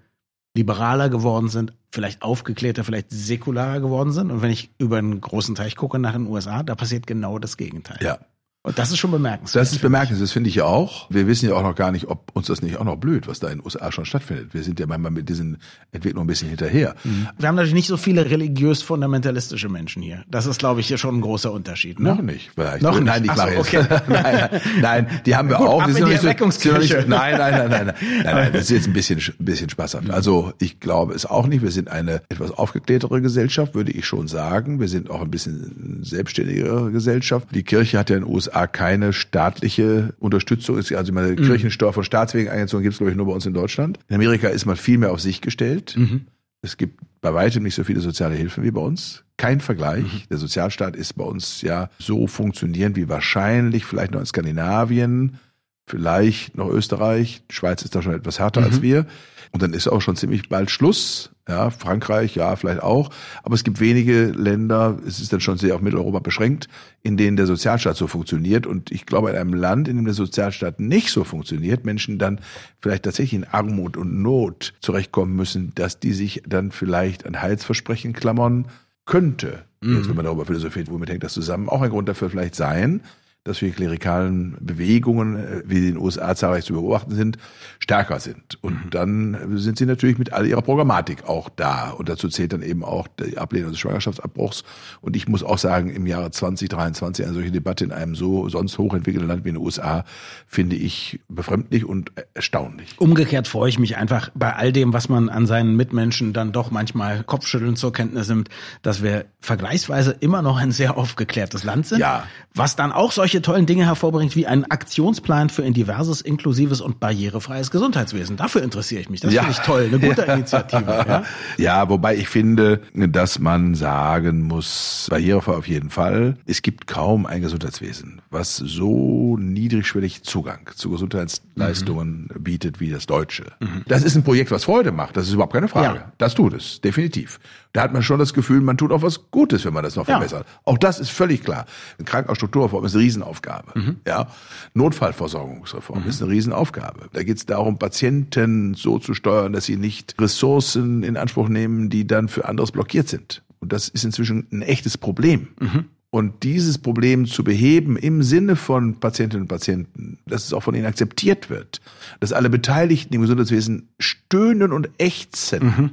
liberaler 0.55 1.09
geworden 1.09 1.49
sind, 1.49 1.73
vielleicht 1.91 2.21
aufgeklärter, 2.21 2.85
vielleicht 2.85 3.11
säkularer 3.11 3.81
geworden 3.81 4.13
sind. 4.13 4.31
Und 4.31 4.43
wenn 4.43 4.51
ich 4.51 4.71
über 4.77 4.99
einen 4.99 5.23
großen 5.23 5.55
Teich 5.55 5.75
gucke 5.75 5.99
nach 5.99 6.13
den 6.13 6.27
USA, 6.27 6.63
da 6.63 6.75
passiert 6.75 7.07
genau 7.07 7.39
das 7.39 7.57
Gegenteil. 7.57 7.99
Ja. 8.03 8.19
Und 8.63 8.79
das 8.79 8.91
ist 8.91 8.99
schon 8.99 9.11
bemerkenswert. 9.11 9.63
Das 9.63 9.73
ist 9.73 9.81
bemerkenswert, 9.81 10.23
das 10.23 10.33
finde 10.33 10.51
ich 10.51 10.57
ja 10.57 10.65
auch. 10.65 11.09
Wir 11.09 11.27
wissen 11.27 11.49
ja 11.49 11.55
auch 11.55 11.63
noch 11.63 11.75
gar 11.75 11.91
nicht, 11.93 12.09
ob 12.09 12.31
uns 12.35 12.49
das 12.49 12.61
nicht 12.61 12.77
auch 12.77 12.85
noch 12.85 12.97
blüht, 12.97 13.27
was 13.27 13.41
da 13.41 13.49
in 13.49 13.59
den 13.59 13.65
USA 13.65 13.91
schon 13.91 14.05
stattfindet. 14.05 14.53
Wir 14.53 14.63
sind 14.63 14.79
ja 14.79 14.87
manchmal 14.87 15.13
mit 15.13 15.31
diesen 15.31 15.57
Entwicklungen 15.93 16.27
ein 16.27 16.29
bisschen 16.29 16.51
hinterher. 16.51 16.95
Mhm. 17.03 17.29
Wir 17.39 17.49
haben 17.49 17.55
natürlich 17.55 17.73
nicht 17.73 17.87
so 17.87 17.97
viele 17.97 18.29
religiös-fundamentalistische 18.31 19.71
Menschen 19.71 20.03
hier. 20.03 20.25
Das 20.29 20.45
ist, 20.45 20.59
glaube 20.59 20.81
ich, 20.81 20.89
hier 20.89 20.99
schon 20.99 21.17
ein 21.17 21.21
großer 21.23 21.51
Unterschied. 21.51 21.99
Ne? 22.01 22.11
Noch 22.11 22.21
nicht, 22.21 22.51
vielleicht. 22.55 22.83
Noch 22.83 23.01
nein, 23.01 23.23
nicht. 23.23 23.33
Ich 23.33 23.41
so, 23.41 23.61
okay. 23.61 23.85
nein, 24.09 24.51
nein, 24.83 25.21
die 25.25 25.35
haben 25.35 25.49
wir 25.49 25.57
Gut, 25.57 25.67
auch. 25.67 25.87
Die 25.87 25.93
sind 25.93 26.07
die 26.07 26.11
nicht 26.11 26.21
so, 26.21 26.77
nicht, 26.77 27.09
nein, 27.09 27.09
nein, 27.09 27.39
nein, 27.39 27.71
nein, 27.71 27.71
nein, 27.71 27.95
nein, 28.25 28.35
nein, 28.35 28.53
das 28.53 28.65
ist 28.65 28.71
jetzt 28.71 28.87
ein 28.89 28.93
bisschen, 28.93 29.21
ein 29.21 29.45
bisschen 29.47 29.71
spaßhaft. 29.71 30.11
Also, 30.11 30.53
ich 30.59 30.81
glaube 30.81 31.15
es 31.15 31.25
auch 31.25 31.47
nicht. 31.47 31.63
Wir 31.63 31.71
sind 31.71 31.89
eine 31.89 32.21
etwas 32.29 32.51
aufgeklärtere 32.51 33.23
Gesellschaft, 33.23 33.75
würde 33.75 33.91
ich 33.91 34.05
schon 34.05 34.29
sagen. 34.29 34.81
Wir 34.81 34.89
sind 34.89 35.09
auch 35.09 35.23
ein 35.23 35.31
bisschen 35.31 36.01
selbstständigere 36.03 36.91
Gesellschaft. 36.91 37.49
Die 37.55 37.63
Kirche 37.63 37.99
hat 37.99 38.11
ja 38.11 38.17
in 38.17 38.25
den 38.25 38.31
USA 38.31 38.50
keine 38.67 39.13
staatliche 39.13 40.15
Unterstützung 40.19 40.79
ist. 40.79 40.93
Also 40.93 41.13
meine 41.13 41.33
mhm. 41.33 41.37
Kirchensteuer 41.37 41.93
von 41.93 42.05
Staatswegen 42.05 42.51
eingezogen 42.51 42.83
gibt 42.83 42.95
es, 42.95 42.99
glaube 42.99 43.11
ich, 43.11 43.17
nur 43.17 43.27
bei 43.27 43.33
uns 43.33 43.47
in 43.47 43.55
Deutschland. 43.55 43.99
In 44.09 44.17
Amerika 44.17 44.49
ist 44.49 44.67
man 44.67 44.77
viel 44.77 44.99
mehr 44.99 45.13
auf 45.13 45.21
sich 45.21 45.41
gestellt. 45.41 45.95
Mhm. 45.97 46.27
Es 46.63 46.77
gibt 46.77 47.01
bei 47.21 47.33
weitem 47.33 47.63
nicht 47.63 47.75
so 47.75 47.85
viele 47.85 48.01
soziale 48.01 48.35
Hilfen 48.35 48.65
wie 48.65 48.71
bei 48.71 48.81
uns. 48.81 49.25
Kein 49.37 49.61
Vergleich. 49.61 50.03
Mhm. 50.03 50.23
Der 50.31 50.39
Sozialstaat 50.39 50.97
ist 50.97 51.15
bei 51.15 51.25
uns 51.25 51.63
ja 51.63 51.89
so 51.99 52.27
funktionierend 52.27 52.97
wie 52.97 53.09
wahrscheinlich 53.09 53.85
vielleicht 53.85 54.13
noch 54.13 54.21
in 54.21 54.27
Skandinavien, 54.27 55.39
vielleicht 55.87 56.57
noch 56.57 56.69
Österreich. 56.69 57.43
Die 57.51 57.55
Schweiz 57.55 57.83
ist 57.83 57.95
da 57.95 58.03
schon 58.03 58.15
etwas 58.15 58.39
härter 58.39 58.63
als 58.63 58.79
mhm. 58.79 58.83
wir. 58.83 59.07
Und 59.53 59.63
dann 59.63 59.73
ist 59.73 59.89
auch 59.89 60.01
schon 60.01 60.17
ziemlich 60.17 60.49
bald 60.49 60.71
Schluss. 60.71 61.31
Ja, 61.51 61.71
Frankreich, 61.71 62.37
ja, 62.37 62.55
vielleicht 62.55 62.81
auch. 62.81 63.11
Aber 63.43 63.57
es 63.57 63.65
gibt 63.65 63.81
wenige 63.81 64.27
Länder, 64.27 64.97
es 65.05 65.19
ist 65.19 65.33
dann 65.33 65.41
schon 65.41 65.59
sehr 65.59 65.75
auf 65.75 65.81
Mitteleuropa 65.81 66.21
beschränkt, 66.21 66.69
in 67.03 67.17
denen 67.17 67.37
der 67.37 67.47
Sozialstaat 67.47 67.97
so 67.97 68.07
funktioniert. 68.07 68.69
Und 68.69 68.93
ich 68.93 69.05
glaube, 69.05 69.31
in 69.31 69.37
einem 69.37 69.55
Land, 69.55 69.89
in 69.89 69.97
dem 69.97 70.05
der 70.05 70.15
Sozialstaat 70.15 70.79
nicht 70.79 71.11
so 71.11 71.25
funktioniert, 71.25 71.85
Menschen 71.85 72.21
dann 72.21 72.39
vielleicht 72.81 73.03
tatsächlich 73.03 73.35
in 73.35 73.45
Armut 73.45 73.97
und 73.97 74.23
Not 74.23 74.75
zurechtkommen 74.81 75.35
müssen, 75.35 75.73
dass 75.75 75.99
die 75.99 76.13
sich 76.13 76.45
dann 76.47 76.71
vielleicht 76.71 77.27
an 77.27 77.43
Heilsversprechen 77.43 78.13
klammern 78.13 78.67
könnte. 79.05 79.65
Mhm. 79.81 79.97
Jetzt, 79.97 80.09
wenn 80.09 80.15
man 80.15 80.27
darüber 80.27 80.47
philosophiert, 80.47 80.89
womit 80.89 81.11
hängt 81.11 81.25
das 81.25 81.33
zusammen? 81.33 81.69
Auch 81.69 81.83
ein 81.83 81.91
Grund 81.91 82.09
dafür 82.09 82.31
vielleicht 82.31 82.55
sein, 82.55 83.01
dass 83.45 83.59
für 83.59 83.67
die 83.67 83.73
klerikalen 83.73 84.57
Bewegungen, 84.61 85.37
äh, 85.37 85.63
wie 85.65 85.81
sie 85.81 85.89
in 85.89 85.95
den 85.95 86.03
USA 86.03 86.35
zahlreich 86.35 86.65
zu 86.65 86.75
beobachten 86.75 87.15
sind, 87.15 87.39
stärker 87.79 88.21
sind. 88.21 88.59
Und 88.61 88.85
mhm. 88.87 88.91
dann 88.91 89.59
sind 89.59 89.79
sie 89.79 89.87
natürlich 89.87 90.19
mit 90.19 90.35
all 90.35 90.47
ihrer 90.47 90.61
Programmatik 90.61 91.25
auch 91.27 91.49
da. 91.49 91.91
Und 91.91 92.11
dazu 92.11 92.29
zählt 92.29 92.53
dann 92.53 92.63
eben 92.63 92.85
auch 92.85 93.09
die 93.09 93.39
Ablehnung 93.39 93.71
des 93.71 93.81
Schwangerschaftsabbruchs. 93.81 94.65
Und 95.01 95.17
ich 95.17 95.27
muss 95.27 95.43
auch 95.43 95.57
sagen, 95.57 95.89
im 95.89 96.07
Jahre 96.07 96.31
2023 96.31 97.25
eine 97.25 97.35
solche 97.35 97.51
Debatte 97.51 97.85
in 97.85 97.93
einem 97.93 98.15
so 98.15 98.47
sonst 98.51 98.77
hochentwickelten 98.77 99.27
Land 99.27 99.47
wie 99.47 99.49
in 99.49 99.55
den 99.55 99.65
USA 99.65 100.05
finde 100.47 100.77
ich 100.77 101.21
befremdlich 101.29 101.87
und 101.87 102.13
erstaunlich. 102.35 102.95
Umgekehrt 102.99 103.49
freue 103.49 103.71
ich 103.71 103.79
mich 103.79 103.97
einfach 103.97 104.31
bei 104.35 104.55
all 104.55 104.71
dem, 104.71 104.93
was 104.93 105.09
man 105.09 105.31
an 105.31 105.47
seinen 105.47 105.77
Mitmenschen 105.77 106.35
dann 106.35 106.53
doch 106.53 106.71
manchmal 106.71 107.25
Kopfschütteln 107.25 107.77
zur 107.77 107.95
Kenntnis 107.95 108.29
nimmt, 108.29 108.51
dass 108.83 109.03
wir 109.03 109.25
vergleichsweise 109.41 110.15
immer 110.21 110.43
noch 110.43 110.59
ein 110.59 110.73
sehr 110.73 110.99
aufgeklärtes 110.99 111.65
Land 111.65 111.87
sind. 111.87 112.01
Ja. 112.01 112.25
Was 112.55 112.77
dann 112.77 112.93
auch 112.93 113.13
solche 113.13 113.30
solche 113.31 113.43
tollen 113.43 113.65
Dinge 113.65 113.87
hervorbringt 113.87 114.35
wie 114.35 114.49
einen 114.49 114.65
Aktionsplan 114.65 115.51
für 115.51 115.63
ein 115.63 115.73
diverses, 115.73 116.21
inklusives 116.21 116.81
und 116.81 116.99
barrierefreies 116.99 117.71
Gesundheitswesen. 117.71 118.37
Dafür 118.37 118.61
interessiere 118.61 119.03
ich 119.03 119.09
mich. 119.09 119.21
Das 119.21 119.33
ja. 119.33 119.43
finde 119.43 119.57
ich 119.57 119.65
toll. 119.65 119.85
Eine 119.85 120.01
gute 120.01 120.27
ja. 120.27 120.35
Initiative. 120.35 121.05
Ja? 121.07 121.23
ja, 121.57 121.89
wobei 121.89 122.17
ich 122.17 122.29
finde, 122.29 122.81
dass 122.93 123.39
man 123.39 123.77
sagen 123.77 124.43
muss, 124.43 125.07
barrierefrei 125.11 125.53
auf 125.53 125.69
jeden 125.69 125.91
Fall. 125.91 126.39
Es 126.45 126.63
gibt 126.63 126.89
kaum 126.89 127.25
ein 127.25 127.41
Gesundheitswesen, 127.41 128.21
was 128.31 128.57
so 128.57 129.37
niedrigschwellig 129.37 130.25
Zugang 130.25 130.69
zu 130.75 130.91
Gesundheitsleistungen 130.91 132.31
mhm. 132.35 132.43
bietet 132.43 132.81
wie 132.81 132.91
das 132.91 133.07
deutsche. 133.07 133.45
Mhm. 133.61 133.85
Das 133.87 134.03
ist 134.03 134.17
ein 134.17 134.25
Projekt, 134.25 134.51
was 134.51 134.65
Freude 134.65 134.91
macht. 134.91 135.17
Das 135.17 135.29
ist 135.29 135.35
überhaupt 135.35 135.53
keine 135.53 135.69
Frage. 135.69 135.99
Ja. 135.99 136.13
Das 136.19 136.35
tut 136.35 136.53
es, 136.53 136.81
definitiv. 136.81 137.39
Da 137.73 137.83
hat 137.83 137.93
man 137.93 138.03
schon 138.03 138.19
das 138.19 138.35
Gefühl, 138.35 138.61
man 138.61 138.77
tut 138.77 138.91
auch 138.91 139.03
was 139.03 139.31
Gutes, 139.31 139.65
wenn 139.65 139.73
man 139.73 139.85
das 139.85 139.95
noch 139.95 140.07
verbessert. 140.07 140.45
Auch 140.65 140.77
das 140.77 140.99
ist 140.99 141.11
völlig 141.11 141.45
klar. 141.45 141.67
Eine 141.99 142.05
Krankenhausstrukturreform 142.05 142.85
ist 142.85 142.97
eine 142.97 143.05
Riesenaufgabe. 143.21 143.79
Mhm. 143.79 143.97
Ja, 144.07 144.29
Notfallversorgungsreform 144.75 146.03
mhm. 146.03 146.09
ist 146.09 146.23
eine 146.23 146.31
Riesenaufgabe. 146.31 147.09
Da 147.13 147.23
geht 147.23 147.37
es 147.37 147.47
darum, 147.47 147.79
Patienten 147.79 148.75
so 148.75 148.99
zu 148.99 149.15
steuern, 149.15 149.53
dass 149.53 149.67
sie 149.67 149.77
nicht 149.77 150.15
Ressourcen 150.21 151.03
in 151.03 151.17
Anspruch 151.17 151.49
nehmen, 151.49 151.91
die 151.91 152.07
dann 152.07 152.29
für 152.29 152.47
anderes 152.47 152.73
blockiert 152.73 153.09
sind. 153.09 153.43
Und 153.61 153.73
das 153.73 153.89
ist 153.89 154.05
inzwischen 154.05 154.47
ein 154.51 154.63
echtes 154.63 154.97
Problem. 154.97 155.49
Mhm. 155.61 155.85
Und 156.13 156.43
dieses 156.43 156.79
Problem 156.79 157.27
zu 157.27 157.45
beheben 157.45 157.97
im 157.97 158.25
Sinne 158.25 158.57
von 158.57 158.99
Patientinnen 158.99 159.43
und 159.43 159.49
Patienten, 159.49 160.19
dass 160.27 160.45
es 160.45 160.53
auch 160.53 160.63
von 160.65 160.75
ihnen 160.75 160.87
akzeptiert 160.87 161.51
wird, 161.51 161.81
dass 162.19 162.33
alle 162.33 162.51
Beteiligten 162.51 163.15
im 163.15 163.21
Gesundheitswesen 163.21 163.91
stöhnen 164.01 164.73
und 164.73 164.91
ächzen, 164.99 165.65
mhm 165.65 165.91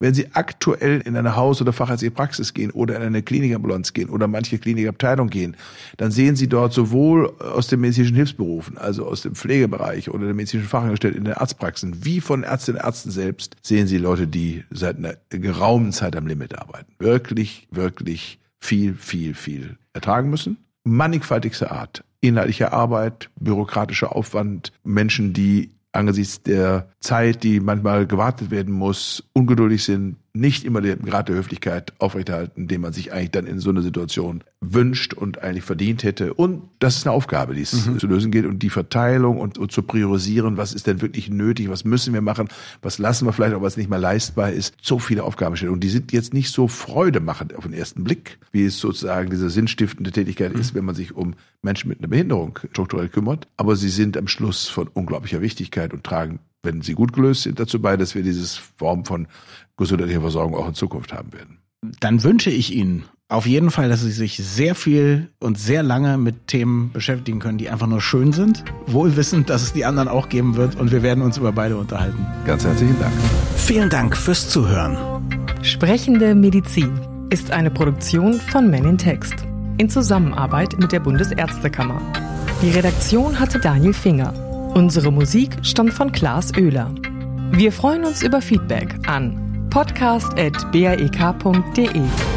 wenn 0.00 0.14
Sie 0.14 0.32
aktuell 0.32 1.00
in 1.02 1.14
eine 1.14 1.36
Haus- 1.36 1.60
oder 1.60 1.72
fachärztliche 1.72 2.10
Praxis 2.10 2.54
gehen 2.54 2.70
oder 2.70 2.96
in 2.96 3.02
eine 3.02 3.22
Klinikambulanz 3.22 3.92
gehen 3.92 4.08
oder 4.08 4.26
manche 4.26 4.58
Klinikabteilung 4.58 5.28
gehen, 5.28 5.56
dann 5.98 6.10
sehen 6.10 6.36
Sie 6.36 6.48
dort 6.48 6.72
sowohl 6.72 7.28
aus 7.38 7.68
den 7.68 7.80
medizinischen 7.80 8.16
Hilfsberufen, 8.16 8.78
also 8.78 9.06
aus 9.06 9.20
dem 9.22 9.34
Pflegebereich 9.34 10.10
oder 10.10 10.24
der 10.24 10.34
medizinischen 10.34 10.68
Fachangestellten 10.68 11.18
in 11.18 11.24
den 11.26 11.34
Arztpraxen, 11.34 12.04
wie 12.04 12.20
von 12.20 12.42
Ärztinnen 12.42 12.80
und 12.80 12.86
Ärzten 12.86 13.10
selbst, 13.10 13.56
sehen 13.62 13.86
Sie 13.86 13.98
Leute, 13.98 14.26
die 14.26 14.64
seit 14.70 14.96
einer 14.96 15.14
geraumen 15.28 15.92
Zeit 15.92 16.16
am 16.16 16.26
Limit 16.26 16.58
arbeiten. 16.58 16.92
Wirklich, 16.98 17.68
wirklich 17.70 18.38
viel, 18.58 18.94
viel, 18.94 19.34
viel 19.34 19.76
ertragen 19.92 20.30
müssen. 20.30 20.56
Mannigfaltigste 20.84 21.70
Art. 21.70 22.04
Inhaltliche 22.22 22.72
Arbeit, 22.72 23.30
bürokratischer 23.38 24.14
Aufwand, 24.14 24.72
Menschen, 24.82 25.32
die 25.32 25.70
angesichts 25.92 26.42
der 26.42 26.88
Zeit, 27.00 27.42
die 27.42 27.60
manchmal 27.60 28.06
gewartet 28.06 28.50
werden 28.50 28.74
muss, 28.74 29.24
ungeduldig 29.32 29.84
sind, 29.84 30.16
nicht 30.32 30.64
immer 30.64 30.80
den 30.80 31.02
Grad 31.02 31.28
der 31.28 31.36
Höflichkeit 31.36 31.92
aufrechterhalten, 31.98 32.68
den 32.68 32.80
man 32.80 32.92
sich 32.92 33.12
eigentlich 33.12 33.32
dann 33.32 33.46
in 33.46 33.58
so 33.58 33.70
einer 33.70 33.82
Situation 33.82 34.44
wünscht 34.60 35.12
und 35.14 35.42
eigentlich 35.42 35.64
verdient 35.64 36.04
hätte. 36.04 36.34
Und 36.34 36.62
das 36.78 36.96
ist 36.96 37.06
eine 37.06 37.14
Aufgabe, 37.14 37.54
die 37.54 37.62
es 37.62 37.86
mhm. 37.86 37.98
zu 37.98 38.06
lösen 38.06 38.30
geht 38.30 38.44
und 38.46 38.60
die 38.62 38.70
Verteilung 38.70 39.38
und, 39.38 39.58
und, 39.58 39.72
zu 39.72 39.82
priorisieren, 39.82 40.56
was 40.56 40.72
ist 40.72 40.86
denn 40.86 41.00
wirklich 41.00 41.30
nötig, 41.30 41.68
was 41.68 41.84
müssen 41.84 42.14
wir 42.14 42.20
machen, 42.20 42.48
was 42.82 42.98
lassen 42.98 43.26
wir 43.26 43.32
vielleicht 43.32 43.54
auch, 43.54 43.62
was 43.62 43.76
nicht 43.76 43.90
mehr 43.90 43.98
leistbar 43.98 44.50
ist. 44.50 44.74
So 44.82 44.98
viele 44.98 45.24
Aufgaben 45.24 45.56
stellen. 45.56 45.72
Und 45.72 45.80
die 45.80 45.88
sind 45.88 46.12
jetzt 46.12 46.34
nicht 46.34 46.52
so 46.52 46.68
freudemachend 46.68 47.54
auf 47.54 47.64
den 47.64 47.72
ersten 47.72 48.04
Blick, 48.04 48.38
wie 48.52 48.64
es 48.64 48.78
sozusagen 48.78 49.30
diese 49.30 49.50
sinnstiftende 49.50 50.12
Tätigkeit 50.12 50.54
mhm. 50.54 50.60
ist, 50.60 50.74
wenn 50.74 50.84
man 50.84 50.94
sich 50.94 51.14
um 51.14 51.34
Menschen 51.62 51.88
mit 51.88 51.98
einer 51.98 52.08
Behinderung 52.08 52.58
strukturell 52.72 53.08
kümmert. 53.08 53.48
Aber 53.56 53.76
sie 53.76 53.90
sind 53.90 54.16
am 54.16 54.28
Schluss 54.28 54.68
von 54.68 54.88
unglaublicher 54.88 55.40
Wichtigkeit 55.40 55.92
und 55.92 56.04
tragen 56.04 56.38
wenn 56.62 56.82
sie 56.82 56.94
gut 56.94 57.12
gelöst 57.12 57.42
sind, 57.42 57.58
dazu 57.58 57.80
bei, 57.80 57.96
dass 57.96 58.14
wir 58.14 58.22
dieses 58.22 58.56
Form 58.56 59.04
von 59.04 59.26
gesundheitlicher 59.76 60.20
Versorgung 60.20 60.54
auch 60.54 60.68
in 60.68 60.74
Zukunft 60.74 61.12
haben 61.12 61.32
werden. 61.32 61.58
dann 62.00 62.22
wünsche 62.22 62.50
ich 62.50 62.74
Ihnen 62.74 63.04
auf 63.28 63.46
jeden 63.46 63.70
Fall, 63.70 63.88
dass 63.88 64.02
Sie 64.02 64.10
sich 64.10 64.36
sehr 64.38 64.74
viel 64.74 65.30
und 65.38 65.56
sehr 65.56 65.82
lange 65.82 66.18
mit 66.18 66.48
Themen 66.48 66.90
beschäftigen 66.92 67.38
können, 67.38 67.58
die 67.58 67.70
einfach 67.70 67.86
nur 67.86 68.00
schön 68.00 68.32
sind, 68.32 68.64
wohl 68.86 69.16
wissend, 69.16 69.48
dass 69.48 69.62
es 69.62 69.72
die 69.72 69.84
anderen 69.84 70.08
auch 70.08 70.28
geben 70.28 70.56
wird 70.56 70.74
und 70.74 70.90
wir 70.90 71.02
werden 71.02 71.22
uns 71.22 71.38
über 71.38 71.52
beide 71.52 71.76
unterhalten. 71.76 72.26
Ganz 72.44 72.64
herzlichen 72.64 72.98
Dank. 72.98 73.12
Vielen 73.56 73.88
Dank 73.88 74.16
fürs 74.16 74.48
Zuhören. 74.50 74.98
Sprechende 75.62 76.34
Medizin 76.34 76.90
ist 77.30 77.52
eine 77.52 77.70
Produktion 77.70 78.34
von 78.34 78.68
Men 78.68 78.84
in 78.84 78.98
Text 78.98 79.46
in 79.80 79.88
Zusammenarbeit 79.88 80.78
mit 80.78 80.92
der 80.92 81.00
Bundesärztekammer. 81.00 82.02
Die 82.60 82.70
Redaktion 82.70 83.40
hatte 83.40 83.58
Daniel 83.58 83.94
Finger. 83.94 84.49
Unsere 84.74 85.10
Musik 85.10 85.56
stammt 85.62 85.92
von 85.92 86.12
Klaas 86.12 86.52
Oehler. 86.56 86.94
Wir 87.52 87.72
freuen 87.72 88.04
uns 88.04 88.22
über 88.22 88.40
Feedback 88.40 88.94
an 89.08 89.68
podcast.brek.de. 89.70 92.29